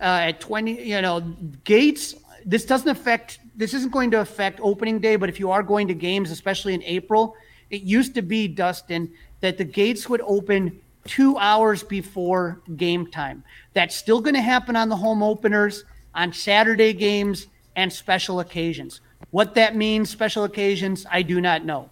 uh, 0.00 0.28
at 0.28 0.40
20. 0.40 0.82
You 0.82 1.02
know, 1.02 1.20
gates, 1.64 2.14
this 2.46 2.64
doesn't 2.64 2.88
affect, 2.88 3.40
this 3.54 3.74
isn't 3.74 3.92
going 3.92 4.10
to 4.12 4.20
affect 4.20 4.60
opening 4.62 4.98
day, 4.98 5.16
but 5.16 5.28
if 5.28 5.38
you 5.38 5.50
are 5.50 5.62
going 5.62 5.88
to 5.88 5.94
games, 5.94 6.30
especially 6.30 6.72
in 6.72 6.82
April, 6.84 7.36
it 7.68 7.82
used 7.82 8.14
to 8.14 8.22
be, 8.22 8.48
Dustin, 8.48 9.12
that 9.40 9.58
the 9.58 9.64
gates 9.64 10.08
would 10.08 10.22
open 10.22 10.80
two 11.04 11.36
hours 11.36 11.82
before 11.82 12.62
game 12.76 13.06
time. 13.06 13.44
That's 13.74 13.94
still 13.94 14.20
going 14.20 14.34
to 14.34 14.40
happen 14.40 14.74
on 14.74 14.88
the 14.88 14.96
home 14.96 15.22
openers, 15.22 15.84
on 16.14 16.32
Saturday 16.32 16.94
games, 16.94 17.48
and 17.76 17.92
special 17.92 18.40
occasions. 18.40 19.00
What 19.34 19.56
that 19.56 19.74
means, 19.74 20.10
special 20.10 20.44
occasions, 20.44 21.06
I 21.10 21.22
do 21.22 21.40
not 21.40 21.64
know. 21.64 21.90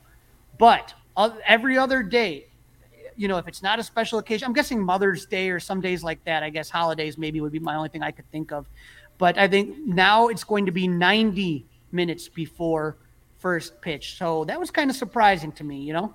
But 0.59 0.95
uh, 1.17 1.31
every 1.45 1.77
other 1.77 2.01
day, 2.01 2.47
you 3.17 3.27
know, 3.27 3.37
if 3.37 3.49
it's 3.49 3.65
not 3.65 3.81
a 3.81 3.83
special 3.83 4.21
occasion, 4.21 4.47
I'm 4.47 4.53
guessing 4.53 4.81
Mother's 4.81 5.27
Day 5.27 5.51
or 5.51 5.59
some 5.59 5.81
days 5.81 6.05
like 6.05 6.23
that. 6.23 6.45
I 6.45 6.51
guess 6.51 6.71
holidays 6.71 7.19
maybe 7.19 7.41
would 7.41 7.51
be 7.51 7.59
my 7.59 7.75
only 7.75 7.89
thing 7.89 8.01
I 8.01 8.13
could 8.13 8.31
think 8.31 8.53
of. 8.53 8.67
But 9.19 9.39
I 9.39 9.49
think 9.49 9.77
now 9.85 10.29
it's 10.29 10.45
going 10.45 10.67
to 10.67 10.71
be 10.71 10.87
90 10.87 11.67
minutes 11.91 12.29
before 12.29 12.97
first 13.41 13.81
pitch. 13.81 14.19
So 14.19 14.45
that 14.45 14.61
was 14.61 14.71
kind 14.71 14.89
of 14.89 14.95
surprising 14.95 15.51
to 15.55 15.65
me, 15.65 15.81
you 15.81 15.95
know? 15.95 16.15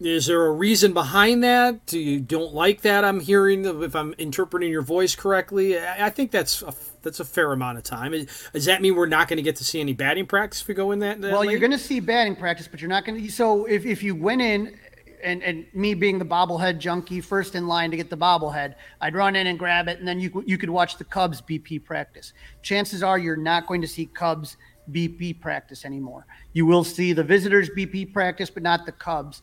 Is 0.00 0.26
there 0.26 0.46
a 0.46 0.52
reason 0.52 0.92
behind 0.92 1.44
that? 1.44 1.86
Do 1.86 2.00
you 2.00 2.18
don't 2.18 2.52
like 2.52 2.80
that? 2.80 3.04
I'm 3.04 3.20
hearing 3.20 3.64
if 3.84 3.94
I'm 3.94 4.14
interpreting 4.18 4.72
your 4.72 4.82
voice 4.82 5.14
correctly. 5.14 5.78
I 5.78 6.10
think 6.10 6.32
that's 6.32 6.60
a, 6.62 6.74
that's 7.06 7.20
a 7.20 7.24
fair 7.24 7.52
amount 7.52 7.78
of 7.78 7.84
time. 7.84 8.12
Does 8.52 8.64
that 8.64 8.82
mean 8.82 8.96
we're 8.96 9.06
not 9.06 9.28
going 9.28 9.36
to 9.36 9.42
get 9.42 9.56
to 9.56 9.64
see 9.64 9.80
any 9.80 9.92
batting 9.92 10.26
practice 10.26 10.60
if 10.60 10.68
we 10.68 10.74
go 10.74 10.90
in 10.90 10.98
that? 10.98 11.20
that 11.20 11.30
well, 11.30 11.42
late? 11.42 11.50
you're 11.50 11.60
going 11.60 11.72
to 11.72 11.78
see 11.78 12.00
batting 12.00 12.34
practice, 12.34 12.68
but 12.68 12.80
you're 12.80 12.90
not 12.90 13.04
going 13.04 13.22
to. 13.22 13.30
So 13.30 13.64
if, 13.66 13.86
if 13.86 14.02
you 14.02 14.16
went 14.16 14.42
in 14.42 14.76
and, 15.22 15.40
and 15.44 15.66
me 15.72 15.94
being 15.94 16.18
the 16.18 16.24
bobblehead 16.24 16.78
junkie, 16.78 17.20
first 17.20 17.54
in 17.54 17.68
line 17.68 17.92
to 17.92 17.96
get 17.96 18.10
the 18.10 18.16
bobblehead, 18.16 18.74
I'd 19.00 19.14
run 19.14 19.36
in 19.36 19.46
and 19.46 19.56
grab 19.56 19.86
it, 19.86 20.00
and 20.00 20.06
then 20.06 20.18
you 20.18 20.42
you 20.46 20.58
could 20.58 20.68
watch 20.68 20.98
the 20.98 21.04
Cubs 21.04 21.40
BP 21.40 21.84
practice. 21.84 22.32
Chances 22.62 23.04
are 23.04 23.18
you're 23.18 23.36
not 23.36 23.68
going 23.68 23.80
to 23.80 23.88
see 23.88 24.06
Cubs 24.06 24.56
BP 24.90 25.40
practice 25.40 25.84
anymore. 25.84 26.26
You 26.52 26.66
will 26.66 26.84
see 26.84 27.12
the 27.12 27.24
visitors 27.24 27.70
BP 27.70 28.12
practice, 28.12 28.50
but 28.50 28.64
not 28.64 28.84
the 28.84 28.92
Cubs. 28.92 29.42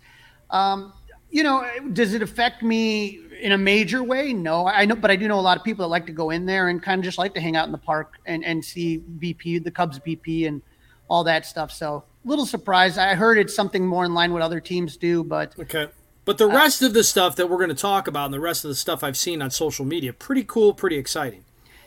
Um, 0.49 0.93
you 1.33 1.41
know, 1.41 1.67
does 1.93 2.13
it 2.13 2.21
affect 2.21 2.61
me 2.61 3.19
in 3.41 3.53
a 3.53 3.57
major 3.57 4.03
way? 4.03 4.33
No, 4.33 4.67
I 4.67 4.85
know, 4.85 4.95
but 4.95 5.09
I 5.09 5.15
do 5.15 5.27
know 5.27 5.39
a 5.39 5.41
lot 5.41 5.57
of 5.57 5.63
people 5.63 5.83
that 5.83 5.89
like 5.89 6.05
to 6.05 6.11
go 6.11 6.29
in 6.29 6.45
there 6.45 6.69
and 6.69 6.81
kind 6.81 6.99
of 6.99 7.03
just 7.03 7.17
like 7.17 7.33
to 7.33 7.41
hang 7.41 7.55
out 7.55 7.65
in 7.65 7.71
the 7.71 7.79
park 7.79 8.19
and, 8.27 8.45
and 8.45 8.63
see 8.63 8.99
BP, 9.17 9.63
the 9.63 9.71
Cubs 9.71 9.97
BP, 9.97 10.47
and 10.47 10.61
all 11.09 11.23
that 11.23 11.47
stuff. 11.47 11.71
So, 11.71 12.03
a 12.23 12.27
little 12.27 12.45
surprised. 12.45 12.99
I 12.99 13.15
heard 13.15 13.39
it's 13.39 13.55
something 13.55 13.85
more 13.85 14.05
in 14.05 14.13
line 14.13 14.31
with 14.31 14.43
other 14.43 14.59
teams 14.59 14.95
do, 14.95 15.23
but 15.23 15.57
okay. 15.59 15.87
But 16.23 16.37
the 16.37 16.47
rest 16.47 16.83
uh, 16.83 16.85
of 16.85 16.93
the 16.93 17.03
stuff 17.03 17.35
that 17.37 17.49
we're 17.49 17.57
going 17.57 17.69
to 17.69 17.75
talk 17.75 18.07
about 18.07 18.25
and 18.25 18.33
the 18.33 18.39
rest 18.39 18.63
of 18.63 18.69
the 18.69 18.75
stuff 18.75 19.03
I've 19.03 19.17
seen 19.17 19.41
on 19.41 19.49
social 19.49 19.85
media, 19.85 20.13
pretty 20.13 20.43
cool, 20.43 20.75
pretty 20.75 20.97
exciting. 20.97 21.43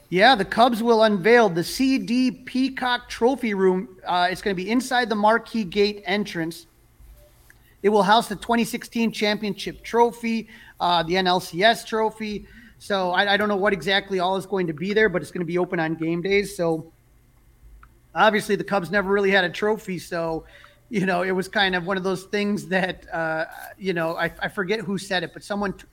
Yeah, 0.09 0.35
the 0.35 0.45
Cubs 0.45 0.83
will 0.83 1.05
unveil 1.05 1.49
the 1.49 1.63
CD 1.63 2.33
Peacock 2.33 3.09
Trophy 3.09 3.55
Room. 3.55 3.97
Uh, 4.05 4.27
it's 4.29 4.43
going 4.43 4.57
to 4.57 4.61
be 4.63 4.71
inside 4.71 5.09
the 5.09 5.15
Marquee 5.15 5.65
Gate 5.65 6.03
entrance. 6.05 6.67
It 7.83 7.91
will 7.91 8.03
house 8.03 8.29
the 8.29 8.37
2016 8.37 9.13
championship 9.13 9.83
trophy, 9.83 10.49
uh, 10.81 11.03
the 11.03 11.15
NLCS 11.15 11.87
trophy. 11.87 12.47
So 12.79 13.11
I, 13.11 13.35
I, 13.35 13.37
don't 13.37 13.49
know 13.49 13.57
what 13.57 13.73
exactly 13.73 14.19
all 14.19 14.37
is 14.37 14.45
going 14.45 14.67
to 14.67 14.73
be 14.73 14.93
there, 14.93 15.09
but 15.09 15.23
it's 15.23 15.31
going 15.31 15.41
to 15.41 15.47
be 15.47 15.59
open 15.59 15.81
on 15.81 15.95
game 15.95 16.21
days. 16.21 16.57
So 16.57 16.93
obviously 18.15 18.57
the 18.57 18.65
Cubs 18.65 18.91
never 18.91 19.11
really 19.11 19.31
had 19.31 19.45
a 19.45 19.51
trophy. 19.51 19.99
So 19.99 20.45
you 20.89 21.05
know, 21.05 21.23
it 21.23 21.33
was 21.33 21.49
kind 21.49 21.75
of 21.75 21.87
one 21.87 21.97
of 21.97 22.05
those 22.05 22.25
things 22.25 22.67
that, 22.69 23.13
uh, 23.13 23.47
you 23.77 23.93
know, 23.93 24.17
I, 24.17 24.31
I, 24.41 24.49
forget 24.49 24.81
who 24.81 24.99
said 24.99 25.25
it, 25.25 25.33
but 25.33 25.43
someone, 25.43 25.73
t- 25.73 25.85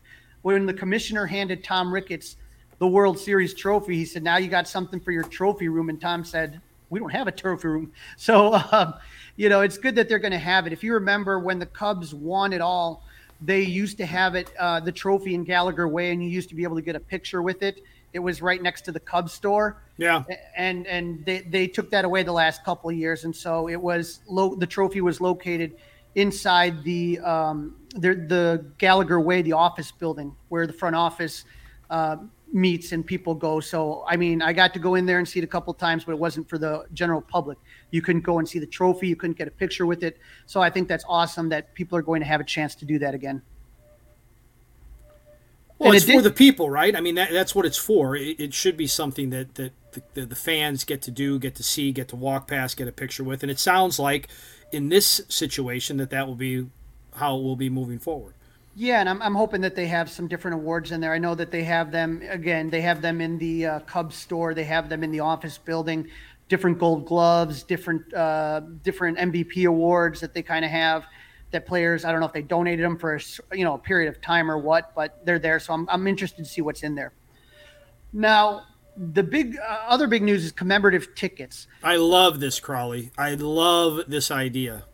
when 0.43 0.65
the 0.65 0.74
commissioner 0.74 1.26
handed 1.26 1.63
Tom 1.63 1.91
Ricketts 1.91 2.38
the 2.78 2.88
World 2.88 3.17
Series 3.17 3.54
trophy, 3.54 3.96
he 3.96 4.06
said, 4.06 4.24
"Now 4.24 4.38
you 4.38 4.50
got 4.50 4.67
something 4.67 5.00
for 5.00 5.12
your 5.12 5.24
trophy 5.24 5.69
room." 5.69 5.89
And 5.89 6.00
Tom 6.00 6.24
said, 6.26 6.60
"We 6.89 7.00
don't 7.00 7.12
have 7.12 7.28
a 7.28 7.32
trophy 7.32 7.67
room." 7.69 7.91
So, 8.17 8.54
um, 8.72 8.96
you 9.36 9.50
know, 9.50 9.62
it's 9.62 9.78
good 9.78 9.96
that 9.96 10.08
they're 10.08 10.19
going 10.19 10.32
to 10.32 10.38
have 10.38 10.67
it. 10.67 10.74
If 10.74 10.84
you 10.84 10.93
remember 10.93 11.39
when 11.39 11.60
the 11.60 11.65
Cubs 11.65 12.13
won 12.13 12.54
it 12.54 12.62
all, 12.62 13.04
they 13.41 13.62
used 13.62 13.98
to 13.98 14.06
have 14.06 14.36
it, 14.36 14.52
uh, 14.58 14.80
the 14.80 14.91
trophy 14.91 15.36
in 15.36 15.43
Gallagher 15.43 15.88
Way, 15.88 16.12
and 16.12 16.24
you 16.24 16.30
used 16.30 16.50
to 16.50 16.56
be 16.56 16.63
able 16.63 16.76
to 16.76 16.82
get 16.82 16.96
a 16.96 17.00
picture 17.00 17.41
with 17.41 17.62
it. 17.62 17.82
It 18.13 18.19
was 18.19 18.41
right 18.41 18.62
next 18.62 18.82
to 18.84 18.91
the 18.91 19.00
Cubs 19.00 19.34
store. 19.34 19.82
Yeah. 19.98 20.24
And 20.56 20.86
and 20.88 21.26
they, 21.26 21.41
they 21.41 21.67
took 21.67 21.89
that 21.91 22.06
away 22.06 22.24
the 22.24 22.32
last 22.32 22.63
couple 22.63 22.89
of 22.89 22.96
years, 22.96 23.26
and 23.26 23.36
so 23.36 23.67
it 23.67 23.82
was 23.82 24.19
low. 24.28 24.56
The 24.56 24.67
trophy 24.67 25.02
was 25.02 25.19
located 25.19 25.76
inside 26.15 26.84
the 26.84 27.19
um, 27.19 27.76
the, 27.96 28.13
the 28.13 28.65
Gallagher 28.78 29.19
Way, 29.19 29.41
the 29.41 29.54
office 29.54 29.91
building 29.91 30.36
where 30.50 30.67
the 30.67 30.74
front 30.74 30.96
office 30.96 31.46
uh, 31.89 32.17
meets 32.53 32.91
and 32.91 33.05
people 33.05 33.33
go. 33.33 33.59
So 33.59 34.05
I 34.07 34.15
mean, 34.15 34.41
I 34.41 34.53
got 34.53 34.73
to 34.75 34.79
go 34.79 34.95
in 34.95 35.05
there 35.05 35.17
and 35.17 35.27
see 35.27 35.39
it 35.39 35.43
a 35.43 35.47
couple 35.47 35.73
times, 35.73 36.05
but 36.05 36.13
it 36.13 36.19
wasn't 36.19 36.47
for 36.47 36.57
the 36.57 36.85
general 36.93 37.21
public. 37.21 37.57
You 37.91 38.01
couldn't 38.01 38.21
go 38.21 38.39
and 38.39 38.47
see 38.47 38.59
the 38.59 38.67
trophy. 38.67 39.07
You 39.07 39.15
couldn't 39.15 39.37
get 39.37 39.47
a 39.47 39.51
picture 39.51 39.85
with 39.85 40.03
it. 40.03 40.17
So 40.45 40.61
I 40.61 40.69
think 40.69 40.87
that's 40.87 41.03
awesome 41.07 41.49
that 41.49 41.73
people 41.73 41.97
are 41.97 42.01
going 42.01 42.21
to 42.21 42.27
have 42.27 42.39
a 42.39 42.45
chance 42.45 42.75
to 42.75 42.85
do 42.85 42.99
that 42.99 43.13
again. 43.13 43.41
Well, 45.79 45.89
and 45.89 45.97
it's 45.97 46.07
it 46.07 46.13
for 46.13 46.21
the 46.21 46.31
people, 46.31 46.69
right? 46.69 46.95
I 46.95 47.01
mean, 47.01 47.15
that, 47.15 47.31
that's 47.31 47.53
what 47.53 47.65
it's 47.65 47.77
for. 47.77 48.15
It, 48.15 48.39
it 48.39 48.53
should 48.53 48.77
be 48.77 48.87
something 48.87 49.31
that, 49.31 49.55
that 49.55 49.73
the, 49.91 50.03
the, 50.13 50.25
the, 50.27 50.35
fans 50.35 50.85
get 50.85 51.01
to 51.03 51.11
do, 51.11 51.39
get 51.39 51.55
to 51.55 51.63
see, 51.63 51.91
get 51.91 52.07
to 52.09 52.15
walk 52.15 52.47
past, 52.47 52.77
get 52.77 52.87
a 52.87 52.91
picture 52.91 53.23
with. 53.23 53.43
And 53.43 53.51
it 53.51 53.59
sounds 53.59 53.99
like 53.99 54.29
in 54.71 54.89
this 54.89 55.21
situation 55.27 55.97
that 55.97 56.09
that 56.11 56.27
will 56.27 56.35
be 56.35 56.67
how 57.15 57.37
it 57.37 57.43
will 57.43 57.55
be 57.55 57.69
moving 57.69 57.99
forward. 57.99 58.33
Yeah, 58.75 58.99
and 58.99 59.07
I'm, 59.07 59.21
I'm 59.21 59.36
hoping 59.36 59.62
that 59.62 59.75
they 59.75 59.86
have 59.88 60.09
some 60.09 60.27
different 60.27 60.55
awards 60.55 60.91
in 60.91 60.99
there. 60.99 61.13
I 61.13 61.19
know 61.19 61.36
that 61.36 61.51
they 61.51 61.63
have 61.63 61.91
them, 61.91 62.23
again, 62.27 62.69
they 62.69 62.81
have 62.81 63.01
them 63.01 63.21
in 63.21 63.38
the 63.38 63.65
uh, 63.65 63.79
Cubs 63.81 64.15
store, 64.15 64.53
they 64.53 64.63
have 64.63 64.89
them 64.89 65.03
in 65.03 65.12
the 65.12 65.19
office 65.19 65.59
building, 65.59 66.07
different 66.49 66.79
gold 66.79 67.05
gloves, 67.05 67.62
different, 67.62 68.12
uh, 68.13 68.62
different 68.81 69.19
MVP 69.19 69.67
awards 69.67 70.19
that 70.21 70.33
they 70.33 70.41
kind 70.41 70.65
of 70.65 70.71
have 70.71 71.05
that 71.51 71.67
players, 71.67 72.03
I 72.03 72.12
don't 72.12 72.19
know 72.19 72.25
if 72.25 72.33
they 72.33 72.41
donated 72.41 72.83
them 72.83 72.97
for 72.97 73.15
a, 73.15 73.21
you 73.55 73.63
know, 73.63 73.75
a 73.75 73.79
period 73.79 74.09
of 74.09 74.21
time 74.21 74.49
or 74.49 74.57
what, 74.57 74.95
but 74.95 75.23
they're 75.23 75.39
there. 75.39 75.59
So 75.59 75.73
I'm, 75.73 75.88
I'm 75.88 76.07
interested 76.07 76.43
to 76.43 76.49
see 76.49 76.62
what's 76.62 76.81
in 76.81 76.95
there. 76.95 77.13
Now, 78.12 78.63
the 78.97 79.23
big 79.23 79.57
uh, 79.57 79.86
other 79.88 80.07
big 80.07 80.23
news 80.23 80.43
is 80.45 80.51
commemorative 80.51 81.15
tickets. 81.15 81.67
I 81.83 81.95
love 81.95 82.39
this, 82.39 82.59
Crawley. 82.59 83.12
I 83.17 83.36
love 83.36 84.01
this 84.07 84.29
idea. 84.29 84.86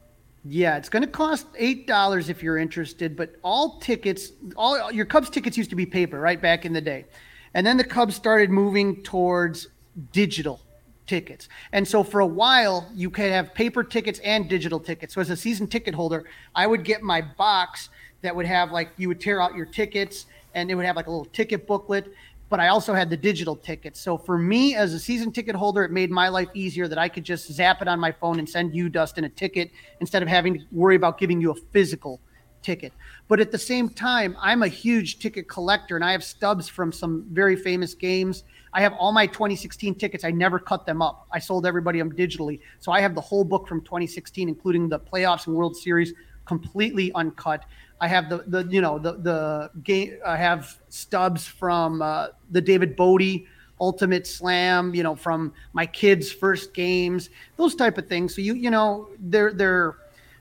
Yeah, 0.45 0.78
it's 0.78 0.89
going 0.89 1.04
to 1.04 1.10
cost 1.10 1.47
eight 1.58 1.86
dollars 1.86 2.30
if 2.30 2.41
you're 2.41 2.58
interested, 2.58 3.15
but 3.15 3.36
all 3.43 3.80
tickets, 3.80 4.32
all 4.56 4.91
your 4.91 5.06
Cubs 5.06 5.30
tickets 5.30 5.58
used 5.58 5.69
to 5.69 5.75
be 5.75 5.86
paper, 5.86 6.19
right 6.19 6.41
back 6.41 6.65
in 6.65 6.71
the 6.71 6.82
day, 6.82 7.06
and 7.54 7.67
then 7.67 7.75
the 7.78 7.84
Cubs 7.84 8.15
started 8.15 8.49
moving 8.49 9.04
towards 9.04 9.67
digital 10.13 10.62
tickets. 11.08 11.49
And 11.73 11.86
so 11.86 12.04
for 12.04 12.21
a 12.21 12.25
while, 12.25 12.89
you 12.93 13.10
could 13.10 13.32
have 13.32 13.54
paper 13.54 13.84
tickets 13.84 14.19
and 14.19 14.47
digital 14.47 14.80
tickets. 14.80 15.15
So 15.15 15.21
as 15.21 15.30
a 15.30 15.36
season 15.36 15.67
ticket 15.67 15.93
holder, 15.93 16.25
I 16.56 16.67
would 16.67 16.86
get 16.86 17.02
my 17.02 17.21
box 17.21 17.89
that 18.21 18.34
would 18.36 18.45
have 18.45 18.71
like 18.71 18.91
you 18.97 19.08
would 19.08 19.19
tear 19.19 19.41
out 19.41 19.56
your 19.56 19.65
tickets 19.65 20.28
and 20.54 20.69
it 20.71 20.75
would 20.75 20.86
have 20.86 20.95
like 20.95 21.08
a 21.08 21.12
little 21.12 21.25
ticket 21.25 21.67
booklet. 21.67 22.13
But 22.49 22.59
I 22.59 22.69
also 22.69 22.93
had 22.93 23.09
the 23.09 23.17
digital 23.17 23.55
tickets. 23.55 23.99
So 23.99 24.17
for 24.17 24.38
me 24.38 24.75
as 24.75 24.93
a 24.93 24.99
season 24.99 25.31
ticket 25.31 25.55
holder, 25.55 25.83
it 25.83 25.91
made 25.91 26.09
my 26.09 26.29
life 26.29 26.49
easier 26.55 26.88
that 26.88 26.97
I 26.97 27.07
could 27.07 27.23
just 27.23 27.51
zap 27.51 27.81
it 27.81 27.88
on 27.88 27.99
my 27.99 28.12
phone 28.12 28.39
and 28.39 28.49
send 28.49 28.75
you, 28.75 28.89
Dustin, 28.89 29.23
a 29.23 29.29
ticket 29.29 29.71
instead 30.01 30.23
of 30.23 30.29
having 30.29 30.59
to 30.59 30.65
worry 30.71 30.95
about 30.95 31.19
giving 31.19 31.39
you 31.39 31.51
a 31.51 31.55
physical 31.71 32.19
ticket. 32.62 32.93
But 33.27 33.39
at 33.39 33.51
the 33.51 33.57
same 33.57 33.89
time, 33.89 34.35
I'm 34.39 34.63
a 34.63 34.67
huge 34.67 35.19
ticket 35.19 35.47
collector 35.47 35.95
and 35.95 36.03
I 36.03 36.12
have 36.12 36.23
stubs 36.23 36.67
from 36.67 36.91
some 36.91 37.25
very 37.31 37.55
famous 37.55 37.93
games. 37.93 38.43
I 38.73 38.81
have 38.81 38.93
all 38.93 39.12
my 39.12 39.25
2016 39.27 39.95
tickets. 39.95 40.23
I 40.23 40.31
never 40.31 40.59
cut 40.59 40.85
them 40.85 41.01
up. 41.01 41.27
I 41.31 41.39
sold 41.39 41.65
everybody 41.65 41.99
them 41.99 42.12
digitally. 42.12 42.59
So 42.79 42.91
I 42.91 43.01
have 43.01 43.15
the 43.15 43.21
whole 43.21 43.43
book 43.43 43.67
from 43.67 43.81
2016, 43.81 44.47
including 44.47 44.89
the 44.89 44.99
playoffs 44.99 45.47
and 45.47 45.55
World 45.55 45.75
Series, 45.75 46.13
completely 46.49 47.13
uncut. 47.13 47.63
I 48.01 48.07
have 48.07 48.27
the 48.27 48.43
the 48.47 48.63
you 48.69 48.81
know 48.81 48.97
the 48.97 49.13
the 49.13 49.71
game. 49.83 50.17
I 50.25 50.35
have 50.35 50.79
stubs 50.89 51.45
from 51.45 52.01
uh, 52.01 52.29
the 52.49 52.59
David 52.59 52.95
Bote 52.95 53.43
Ultimate 53.79 54.25
Slam. 54.25 54.95
You 54.95 55.03
know 55.03 55.15
from 55.15 55.53
my 55.73 55.85
kids' 55.85 56.31
first 56.31 56.73
games, 56.73 57.29
those 57.55 57.75
type 57.75 57.99
of 57.99 58.07
things. 58.07 58.35
So 58.35 58.41
you 58.41 58.55
you 58.55 58.71
know 58.71 59.09
they're 59.19 59.53
they're 59.53 59.97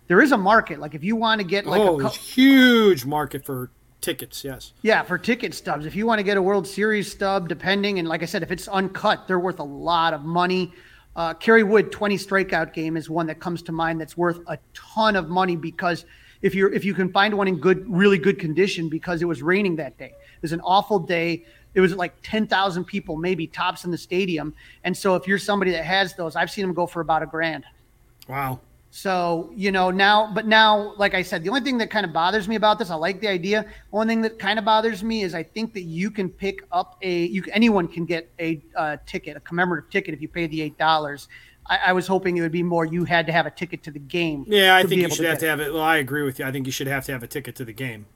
there 0.07 0.23
is 0.23 0.33
a 0.33 0.39
market. 0.39 0.81
Like 0.81 0.95
if 0.95 1.05
you 1.05 1.15
want 1.15 1.43
to 1.43 1.47
get 1.47 1.67
like 1.67 1.83
oh, 1.83 2.01
a 2.01 2.09
huge 2.09 3.05
market 3.05 3.45
for 3.45 3.71
tickets. 4.01 4.43
Yes. 4.43 4.73
Yeah, 4.81 5.03
for 5.03 5.19
ticket 5.19 5.53
stubs. 5.53 5.85
If 5.85 5.95
you 5.95 6.07
want 6.07 6.21
to 6.21 6.23
get 6.23 6.39
a 6.39 6.43
World 6.43 6.67
Series 6.67 7.13
stub, 7.13 7.49
depending, 7.49 7.99
and 7.99 8.09
like 8.09 8.23
I 8.23 8.27
said, 8.27 8.43
if 8.43 8.51
it's 8.51 8.67
uncut, 8.69 9.29
they're 9.29 9.39
worth 9.39 9.59
a 9.59 9.71
lot 9.91 10.15
of 10.15 10.23
money. 10.25 10.73
Uh, 11.19 11.35
Kerry 11.35 11.65
Wood 11.65 11.91
20 11.91 12.17
strikeout 12.17 12.73
game 12.73 12.97
is 12.97 13.11
one 13.11 13.27
that 13.27 13.41
comes 13.41 13.61
to 13.63 13.73
mind 13.73 14.01
that's 14.01 14.17
worth 14.17 14.39
a 14.47 14.57
ton 14.73 15.17
of 15.17 15.29
money 15.29 15.57
because 15.57 16.05
if 16.43 16.55
you're 16.55 16.73
if 16.73 16.85
you 16.85 16.95
can 16.95 17.11
find 17.11 17.37
one 17.37 17.49
in 17.49 17.59
good 17.59 17.85
really 17.93 18.19
good 18.19 18.39
condition 18.39 18.89
because 18.89 19.21
it 19.21 19.25
was 19.25 19.43
raining 19.43 19.75
that 19.77 19.99
day. 19.99 20.13
It 20.15 20.43
was 20.43 20.53
an 20.53 20.61
awful 20.61 21.01
day. 21.01 21.45
It 21.75 21.81
was 21.81 21.93
like 21.97 22.15
10,000 22.23 22.85
people, 22.85 23.17
maybe 23.17 23.49
tops 23.49 23.85
in 23.85 23.91
the 23.91 23.99
stadium. 23.99 24.55
And 24.85 24.97
so 24.97 25.17
if 25.17 25.27
you're 25.27 25.41
somebody 25.41 25.73
that 25.73 25.85
has 25.85 26.15
those, 26.15 26.37
I've 26.37 26.53
seen 26.53 26.63
them 26.63 26.73
go 26.73 26.87
for 26.87 27.01
about 27.01 27.25
a 27.25 27.27
grand. 27.27 27.65
Wow. 28.29 28.61
So, 28.91 29.51
you 29.55 29.71
know, 29.71 29.91
now, 29.91 30.33
but 30.33 30.47
now, 30.47 30.95
like 30.97 31.15
I 31.15 31.23
said, 31.23 31.45
the 31.45 31.51
only 31.51 31.61
thing 31.61 31.77
that 31.79 31.91
kind 31.91 32.07
of 32.07 32.13
bothers 32.13 32.49
me 32.49 32.57
about 32.57 32.79
this, 32.79 32.91
I 32.91 32.95
like 32.95 33.21
the 33.21 33.29
idea. 33.29 33.67
One 33.91 34.09
thing 34.09 34.23
that 34.23 34.39
kind 34.39 34.59
of 34.59 34.65
bothers 34.65 35.05
me 35.05 35.23
is 35.23 35.35
I 35.35 35.43
think 35.43 35.75
that 35.75 35.83
you 35.83 36.11
can 36.11 36.31
pick 36.31 36.65
up 36.73 36.97
a, 37.03 37.27
you 37.27 37.45
anyone 37.53 37.87
can 37.87 38.07
get 38.07 38.31
a 38.39 38.63
uh, 38.75 38.97
ticket, 39.05 39.37
a 39.37 39.41
commemorative 39.41 39.91
ticket 39.91 40.15
if 40.15 40.23
you 40.23 40.29
pay 40.29 40.47
the 40.47 40.71
$8. 40.71 41.29
I, 41.67 41.79
I, 41.89 41.93
was 41.93 42.07
hoping 42.07 42.39
it 42.39 42.41
would 42.41 42.51
be 42.51 42.63
more 42.63 42.87
you 42.87 43.05
had 43.05 43.27
to 43.27 43.33
have 43.33 43.45
a 43.45 43.51
ticket 43.51 43.83
to 43.83 43.91
the 43.91 43.99
game. 43.99 44.47
Yeah, 44.49 44.75
I 44.75 44.85
think 44.85 45.03
you 45.03 45.11
should 45.11 45.19
to 45.19 45.29
have 45.29 45.39
to 45.41 45.49
have 45.49 45.61
it. 45.61 45.73
Well, 45.73 45.83
I 45.83 45.99
agree 45.99 46.23
with 46.23 46.39
you. 46.39 46.47
I 46.47 46.53
think 46.53 46.65
you 46.65 46.73
should 46.73 46.87
have 46.87 47.05
to 47.07 47.13
have 47.13 47.23
a 47.23 47.27
ticket 47.27 47.57
to 47.57 47.67
the 47.67 47.75
game 47.75 48.07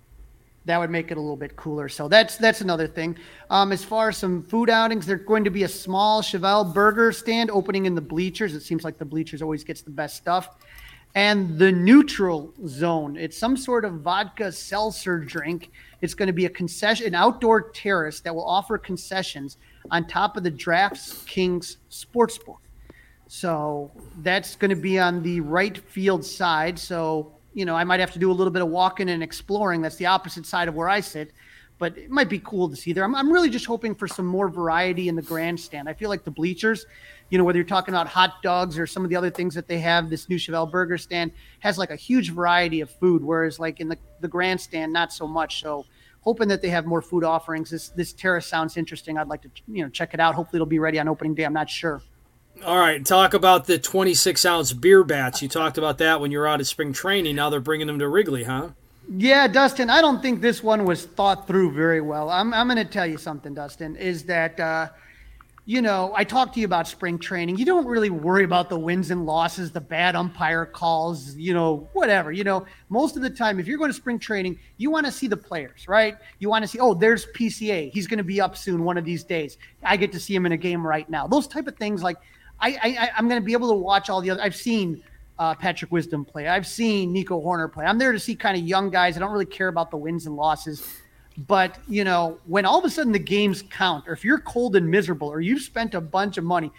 that 0.64 0.78
would 0.78 0.90
make 0.90 1.10
it 1.10 1.16
a 1.16 1.20
little 1.20 1.36
bit 1.36 1.56
cooler. 1.56 1.88
So 1.88 2.08
that's 2.08 2.36
that's 2.36 2.60
another 2.60 2.86
thing. 2.86 3.16
Um, 3.50 3.72
as 3.72 3.84
far 3.84 4.10
as 4.10 4.16
some 4.16 4.42
food 4.42 4.70
outings, 4.70 5.06
there's 5.06 5.24
going 5.24 5.44
to 5.44 5.50
be 5.50 5.64
a 5.64 5.68
small 5.68 6.22
Cheval 6.22 6.64
burger 6.64 7.12
stand 7.12 7.50
opening 7.50 7.86
in 7.86 7.94
the 7.94 8.00
bleachers. 8.00 8.54
It 8.54 8.62
seems 8.62 8.84
like 8.84 8.98
the 8.98 9.04
bleachers 9.04 9.42
always 9.42 9.64
gets 9.64 9.82
the 9.82 9.90
best 9.90 10.16
stuff. 10.16 10.48
And 11.14 11.58
the 11.58 11.70
neutral 11.70 12.54
zone. 12.66 13.16
It's 13.16 13.36
some 13.36 13.54
sort 13.54 13.84
of 13.84 14.00
vodka 14.00 14.50
seltzer 14.50 15.18
drink. 15.18 15.70
It's 16.00 16.14
going 16.14 16.28
to 16.28 16.32
be 16.32 16.46
a 16.46 16.50
concession, 16.50 17.06
an 17.06 17.14
outdoor 17.14 17.70
terrace 17.70 18.20
that 18.20 18.34
will 18.34 18.46
offer 18.46 18.78
concessions 18.78 19.58
on 19.90 20.06
top 20.06 20.38
of 20.38 20.42
the 20.42 20.50
DraftKings 20.50 21.76
Sportsbook. 21.90 22.56
So 23.28 23.90
that's 24.22 24.56
going 24.56 24.70
to 24.70 24.76
be 24.76 24.98
on 24.98 25.22
the 25.22 25.40
right 25.40 25.76
field 25.76 26.24
side. 26.24 26.78
So 26.78 27.32
you 27.54 27.64
know, 27.64 27.76
I 27.76 27.84
might 27.84 28.00
have 28.00 28.12
to 28.12 28.18
do 28.18 28.30
a 28.30 28.34
little 28.34 28.52
bit 28.52 28.62
of 28.62 28.68
walking 28.68 29.08
and 29.08 29.22
exploring. 29.22 29.82
That's 29.82 29.96
the 29.96 30.06
opposite 30.06 30.46
side 30.46 30.68
of 30.68 30.74
where 30.74 30.88
I 30.88 31.00
sit, 31.00 31.32
but 31.78 31.96
it 31.98 32.10
might 32.10 32.28
be 32.28 32.38
cool 32.38 32.68
to 32.68 32.76
see 32.76 32.92
there. 32.92 33.04
I'm, 33.04 33.14
I'm 33.14 33.32
really 33.32 33.50
just 33.50 33.66
hoping 33.66 33.94
for 33.94 34.08
some 34.08 34.26
more 34.26 34.48
variety 34.48 35.08
in 35.08 35.16
the 35.16 35.22
grandstand. 35.22 35.88
I 35.88 35.94
feel 35.94 36.08
like 36.08 36.24
the 36.24 36.30
bleachers, 36.30 36.86
you 37.30 37.38
know, 37.38 37.44
whether 37.44 37.58
you're 37.58 37.66
talking 37.66 37.94
about 37.94 38.06
hot 38.06 38.42
dogs 38.42 38.78
or 38.78 38.86
some 38.86 39.04
of 39.04 39.10
the 39.10 39.16
other 39.16 39.30
things 39.30 39.54
that 39.54 39.68
they 39.68 39.78
have, 39.78 40.10
this 40.10 40.28
new 40.28 40.38
Cheval 40.38 40.66
burger 40.66 40.98
stand 40.98 41.32
has 41.60 41.78
like 41.78 41.90
a 41.90 41.96
huge 41.96 42.30
variety 42.30 42.80
of 42.80 42.90
food, 42.90 43.22
whereas 43.22 43.58
like 43.58 43.80
in 43.80 43.88
the, 43.88 43.98
the 44.20 44.28
grandstand, 44.28 44.92
not 44.92 45.12
so 45.12 45.26
much. 45.26 45.60
So 45.60 45.86
hoping 46.22 46.48
that 46.48 46.62
they 46.62 46.68
have 46.68 46.86
more 46.86 47.02
food 47.02 47.24
offerings. 47.24 47.70
This 47.70 47.90
this 47.90 48.12
terrace 48.12 48.46
sounds 48.46 48.76
interesting. 48.76 49.18
I'd 49.18 49.28
like 49.28 49.42
to 49.42 49.50
you 49.68 49.82
know 49.82 49.90
check 49.90 50.14
it 50.14 50.20
out. 50.20 50.34
Hopefully 50.34 50.58
it'll 50.58 50.66
be 50.66 50.78
ready 50.78 50.98
on 50.98 51.08
opening 51.08 51.34
day. 51.34 51.44
I'm 51.44 51.52
not 51.52 51.68
sure. 51.68 52.02
All 52.64 52.78
right, 52.78 53.04
talk 53.04 53.34
about 53.34 53.66
the 53.66 53.76
26 53.76 54.44
ounce 54.44 54.72
beer 54.72 55.02
bats. 55.02 55.42
You 55.42 55.48
talked 55.48 55.78
about 55.78 55.98
that 55.98 56.20
when 56.20 56.30
you 56.30 56.38
were 56.38 56.46
out 56.46 56.60
at 56.60 56.66
spring 56.66 56.92
training. 56.92 57.34
Now 57.34 57.50
they're 57.50 57.58
bringing 57.58 57.88
them 57.88 57.98
to 57.98 58.08
Wrigley, 58.08 58.44
huh? 58.44 58.68
Yeah, 59.16 59.48
Dustin, 59.48 59.90
I 59.90 60.00
don't 60.00 60.22
think 60.22 60.40
this 60.40 60.62
one 60.62 60.84
was 60.84 61.04
thought 61.04 61.48
through 61.48 61.72
very 61.72 62.00
well. 62.00 62.30
I'm, 62.30 62.54
I'm 62.54 62.68
going 62.68 62.76
to 62.76 62.84
tell 62.84 63.06
you 63.06 63.18
something, 63.18 63.52
Dustin, 63.52 63.96
is 63.96 64.22
that, 64.26 64.60
uh, 64.60 64.90
you 65.64 65.82
know, 65.82 66.12
I 66.14 66.22
talked 66.22 66.54
to 66.54 66.60
you 66.60 66.66
about 66.66 66.86
spring 66.86 67.18
training. 67.18 67.58
You 67.58 67.64
don't 67.64 67.84
really 67.84 68.10
worry 68.10 68.44
about 68.44 68.68
the 68.68 68.78
wins 68.78 69.10
and 69.10 69.26
losses, 69.26 69.72
the 69.72 69.80
bad 69.80 70.14
umpire 70.14 70.64
calls, 70.64 71.34
you 71.34 71.54
know, 71.54 71.88
whatever. 71.94 72.30
You 72.30 72.44
know, 72.44 72.64
most 72.90 73.16
of 73.16 73.22
the 73.22 73.30
time, 73.30 73.58
if 73.58 73.66
you're 73.66 73.78
going 73.78 73.90
to 73.90 73.96
spring 73.96 74.20
training, 74.20 74.56
you 74.76 74.88
want 74.88 75.06
to 75.06 75.12
see 75.12 75.26
the 75.26 75.36
players, 75.36 75.88
right? 75.88 76.16
You 76.38 76.48
want 76.48 76.62
to 76.62 76.68
see, 76.68 76.78
oh, 76.78 76.94
there's 76.94 77.26
PCA. 77.26 77.90
He's 77.92 78.06
going 78.06 78.18
to 78.18 78.24
be 78.24 78.40
up 78.40 78.56
soon 78.56 78.84
one 78.84 78.98
of 78.98 79.04
these 79.04 79.24
days. 79.24 79.58
I 79.82 79.96
get 79.96 80.12
to 80.12 80.20
see 80.20 80.34
him 80.34 80.46
in 80.46 80.52
a 80.52 80.56
game 80.56 80.86
right 80.86 81.10
now. 81.10 81.26
Those 81.26 81.48
type 81.48 81.66
of 81.66 81.76
things, 81.76 82.04
like, 82.04 82.18
I, 82.62 82.78
I 82.82 83.10
I'm 83.16 83.28
going 83.28 83.40
to 83.40 83.44
be 83.44 83.52
able 83.52 83.68
to 83.70 83.76
watch 83.76 84.08
all 84.08 84.20
the 84.20 84.30
other. 84.30 84.40
I've 84.42 84.56
seen 84.56 85.02
uh, 85.38 85.54
Patrick 85.54 85.90
Wisdom 85.92 86.24
play. 86.24 86.46
I've 86.48 86.66
seen 86.66 87.12
Nico 87.12 87.40
Hoerner 87.42 87.70
play. 87.72 87.84
I'm 87.84 87.98
there 87.98 88.12
to 88.12 88.20
see 88.20 88.34
kind 88.36 88.56
of 88.56 88.62
young 88.62 88.90
guys. 88.90 89.16
I 89.16 89.20
don't 89.20 89.32
really 89.32 89.44
care 89.46 89.68
about 89.68 89.90
the 89.90 89.96
wins 89.96 90.26
and 90.26 90.36
losses. 90.36 90.86
But 91.36 91.78
you 91.88 92.04
know, 92.04 92.38
when 92.46 92.64
all 92.64 92.78
of 92.78 92.84
a 92.84 92.90
sudden 92.90 93.12
the 93.12 93.18
games 93.18 93.62
count, 93.70 94.06
or 94.06 94.12
if 94.12 94.24
you're 94.24 94.38
cold 94.38 94.76
and 94.76 94.88
miserable, 94.88 95.28
or 95.28 95.40
you've 95.40 95.62
spent 95.62 95.94
a 95.94 96.00
bunch 96.00 96.38
of 96.38 96.44
money, 96.44 96.70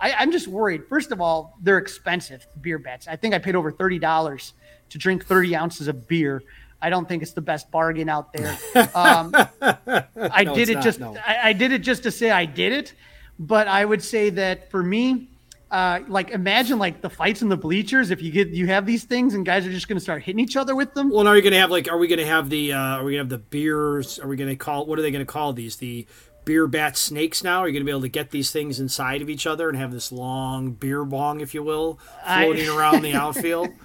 I, 0.00 0.12
I'm 0.12 0.30
just 0.30 0.48
worried. 0.48 0.82
First 0.88 1.12
of 1.12 1.20
all, 1.20 1.58
they're 1.62 1.78
expensive 1.78 2.46
beer 2.60 2.78
bets. 2.78 3.08
I 3.08 3.16
think 3.16 3.34
I 3.34 3.38
paid 3.38 3.56
over 3.56 3.72
thirty 3.72 3.98
dollars 3.98 4.52
to 4.90 4.98
drink 4.98 5.24
30 5.24 5.56
ounces 5.56 5.88
of 5.88 6.06
beer. 6.06 6.42
I 6.82 6.90
don't 6.90 7.08
think 7.08 7.22
it's 7.22 7.32
the 7.32 7.40
best 7.40 7.70
bargain 7.70 8.10
out 8.10 8.30
there. 8.34 8.58
Um, 8.94 9.34
I 9.62 10.44
No, 10.44 10.54
did 10.54 10.68
it 10.68 10.74
not, 10.74 10.84
just 10.84 11.00
no. 11.00 11.16
I, 11.26 11.48
I 11.48 11.52
did 11.54 11.72
it 11.72 11.78
just 11.78 12.02
to 12.02 12.10
say 12.10 12.30
I 12.30 12.44
did 12.44 12.74
it, 12.74 12.92
but 13.38 13.68
I 13.68 13.86
would 13.86 14.02
say 14.02 14.28
that 14.30 14.70
for 14.70 14.82
me, 14.82 15.30
uh, 15.72 16.00
like 16.06 16.30
imagine 16.30 16.78
like 16.78 17.00
the 17.00 17.08
fights 17.08 17.40
in 17.40 17.48
the 17.48 17.56
bleachers. 17.56 18.10
If 18.10 18.20
you 18.20 18.30
get 18.30 18.48
you 18.48 18.66
have 18.66 18.84
these 18.84 19.04
things 19.04 19.32
and 19.34 19.44
guys 19.44 19.66
are 19.66 19.72
just 19.72 19.88
going 19.88 19.96
to 19.96 20.02
start 20.02 20.22
hitting 20.22 20.38
each 20.38 20.54
other 20.54 20.76
with 20.76 20.92
them. 20.92 21.08
Well, 21.08 21.20
and 21.20 21.28
are 21.28 21.34
you 21.34 21.40
going 21.42 21.54
to 21.54 21.58
have 21.58 21.70
like? 21.70 21.90
Are 21.90 21.96
we 21.96 22.06
going 22.08 22.18
to 22.18 22.26
have 22.26 22.50
the? 22.50 22.74
Uh, 22.74 22.78
are 22.78 23.04
we 23.04 23.12
going 23.12 23.26
to 23.26 23.34
have 23.34 23.40
the 23.40 23.48
beers? 23.48 24.18
Are 24.18 24.28
we 24.28 24.36
going 24.36 24.50
to 24.50 24.56
call? 24.56 24.84
What 24.84 24.98
are 24.98 25.02
they 25.02 25.10
going 25.10 25.24
to 25.24 25.32
call 25.32 25.54
these? 25.54 25.76
The 25.76 26.06
beer 26.44 26.66
bat 26.66 26.96
snakes 26.98 27.42
now? 27.42 27.60
Are 27.60 27.68
you 27.68 27.72
going 27.72 27.80
to 27.82 27.86
be 27.86 27.90
able 27.90 28.02
to 28.02 28.08
get 28.08 28.30
these 28.32 28.50
things 28.50 28.78
inside 28.78 29.22
of 29.22 29.30
each 29.30 29.46
other 29.46 29.68
and 29.68 29.78
have 29.78 29.92
this 29.92 30.12
long 30.12 30.72
beer 30.72 31.04
bong, 31.04 31.40
if 31.40 31.54
you 31.54 31.62
will, 31.62 31.98
I- 32.24 32.44
floating 32.44 32.68
around 32.68 33.02
the 33.02 33.14
outfield? 33.14 33.70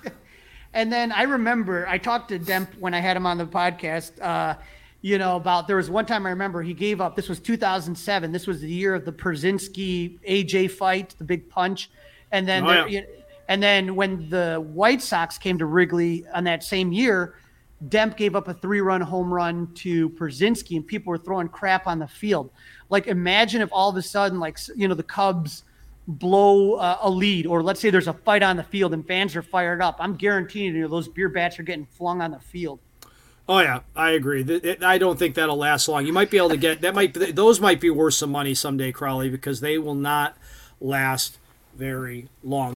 And 0.74 0.94
then 0.94 1.12
I 1.12 1.24
remember 1.24 1.88
I 1.88 1.98
talked 1.98 2.30
to 2.30 2.38
Demp 2.38 2.68
when 2.78 2.94
I 2.94 3.00
had 3.00 3.18
him 3.18 3.26
on 3.26 3.40
the 3.40 3.48
podcast. 3.48 4.22
Uh, 4.22 4.56
you 5.08 5.18
know 5.18 5.36
about 5.38 5.68
there 5.68 5.78
was 5.78 5.90
one 5.90 6.06
time 6.06 6.26
I 6.26 6.30
remember 6.32 6.62
he 6.62 6.74
gave 6.74 7.00
up. 7.02 7.16
This 7.16 7.30
was 7.30 7.40
2007. 7.40 8.32
This 8.32 8.46
was 8.48 8.62
the 8.62 8.70
year 8.70 8.94
of 8.94 9.06
the 9.06 9.12
Pierzynski 9.14 10.20
AJ 10.28 10.72
fight, 10.72 11.16
the 11.18 11.24
big 11.24 11.50
punch, 11.50 11.90
and 12.32 12.48
then 12.48 12.64
Oh, 12.66 12.68
there, 12.68 12.88
yeah. 12.88 13.00
you- 13.02 13.08
and 13.50 13.64
then 13.64 13.96
when 13.96 14.30
the 14.30 14.56
White 14.74 15.02
Sox 15.02 15.38
came 15.38 15.58
to 15.60 15.66
Wrigley 15.66 16.26
on 16.34 16.44
that 16.44 16.64
same 16.64 16.92
year, 16.92 17.36
Demp 17.88 18.18
gave 18.18 18.36
up 18.36 18.48
a 18.50 18.54
three-run 18.54 19.00
home 19.02 19.34
run 19.34 19.72
to 19.76 20.10
Pierzynski, 20.10 20.76
and 20.76 20.86
people 20.86 21.12
were 21.12 21.18
throwing 21.18 21.48
crap 21.48 21.88
on 21.88 22.00
the 22.00 22.08
field. 22.08 22.50
Like 22.90 23.08
imagine 23.08 23.62
if 23.62 23.70
all 23.72 23.90
of 23.90 23.96
a 23.96 24.02
sudden, 24.02 24.40
like 24.40 24.58
you 24.76 24.88
know, 24.90 24.96
the 24.96 25.04
Cubs 25.04 25.64
blow 26.08 26.74
uh, 26.76 26.98
a 27.02 27.10
lead, 27.10 27.46
or 27.46 27.62
let's 27.64 27.80
say 27.80 27.90
there's 27.90 28.08
a 28.08 28.14
fight 28.14 28.42
on 28.44 28.58
the 28.58 28.64
field 28.64 28.94
and 28.94 29.06
fans 29.08 29.36
are 29.36 29.42
fired 29.42 29.82
up. 29.82 29.98
I'm 30.00 30.16
guaranteeing 30.16 30.76
you 30.76 30.88
those 30.88 31.08
beer 31.08 31.30
bats 31.30 31.60
are 31.60 31.64
getting 31.64 31.86
flung 31.86 32.22
on 32.22 32.32
the 32.32 32.40
field. 32.40 32.80
Oh 33.50 33.60
yeah, 33.60 33.80
I 33.96 34.12
agree. 34.12 34.62
I 34.82 34.98
don't 34.98 35.18
think 35.18 35.36
that'll 35.36 35.58
last 35.58 35.88
long. 35.88 36.06
You 36.06 36.12
might 36.14 36.30
be 36.30 36.38
able 36.38 36.50
to 36.50 36.58
get 36.58 36.82
that. 36.82 36.94
Might 36.94 37.14
those 37.36 37.62
might 37.62 37.80
be 37.80 37.90
worth 37.90 38.16
some 38.16 38.32
money 38.32 38.54
someday, 38.54 38.92
Crowley, 38.92 39.30
because 39.30 39.62
they 39.62 39.78
will 39.78 39.96
not 39.96 40.38
last 40.82 41.38
very 41.76 42.28
long. 42.44 42.74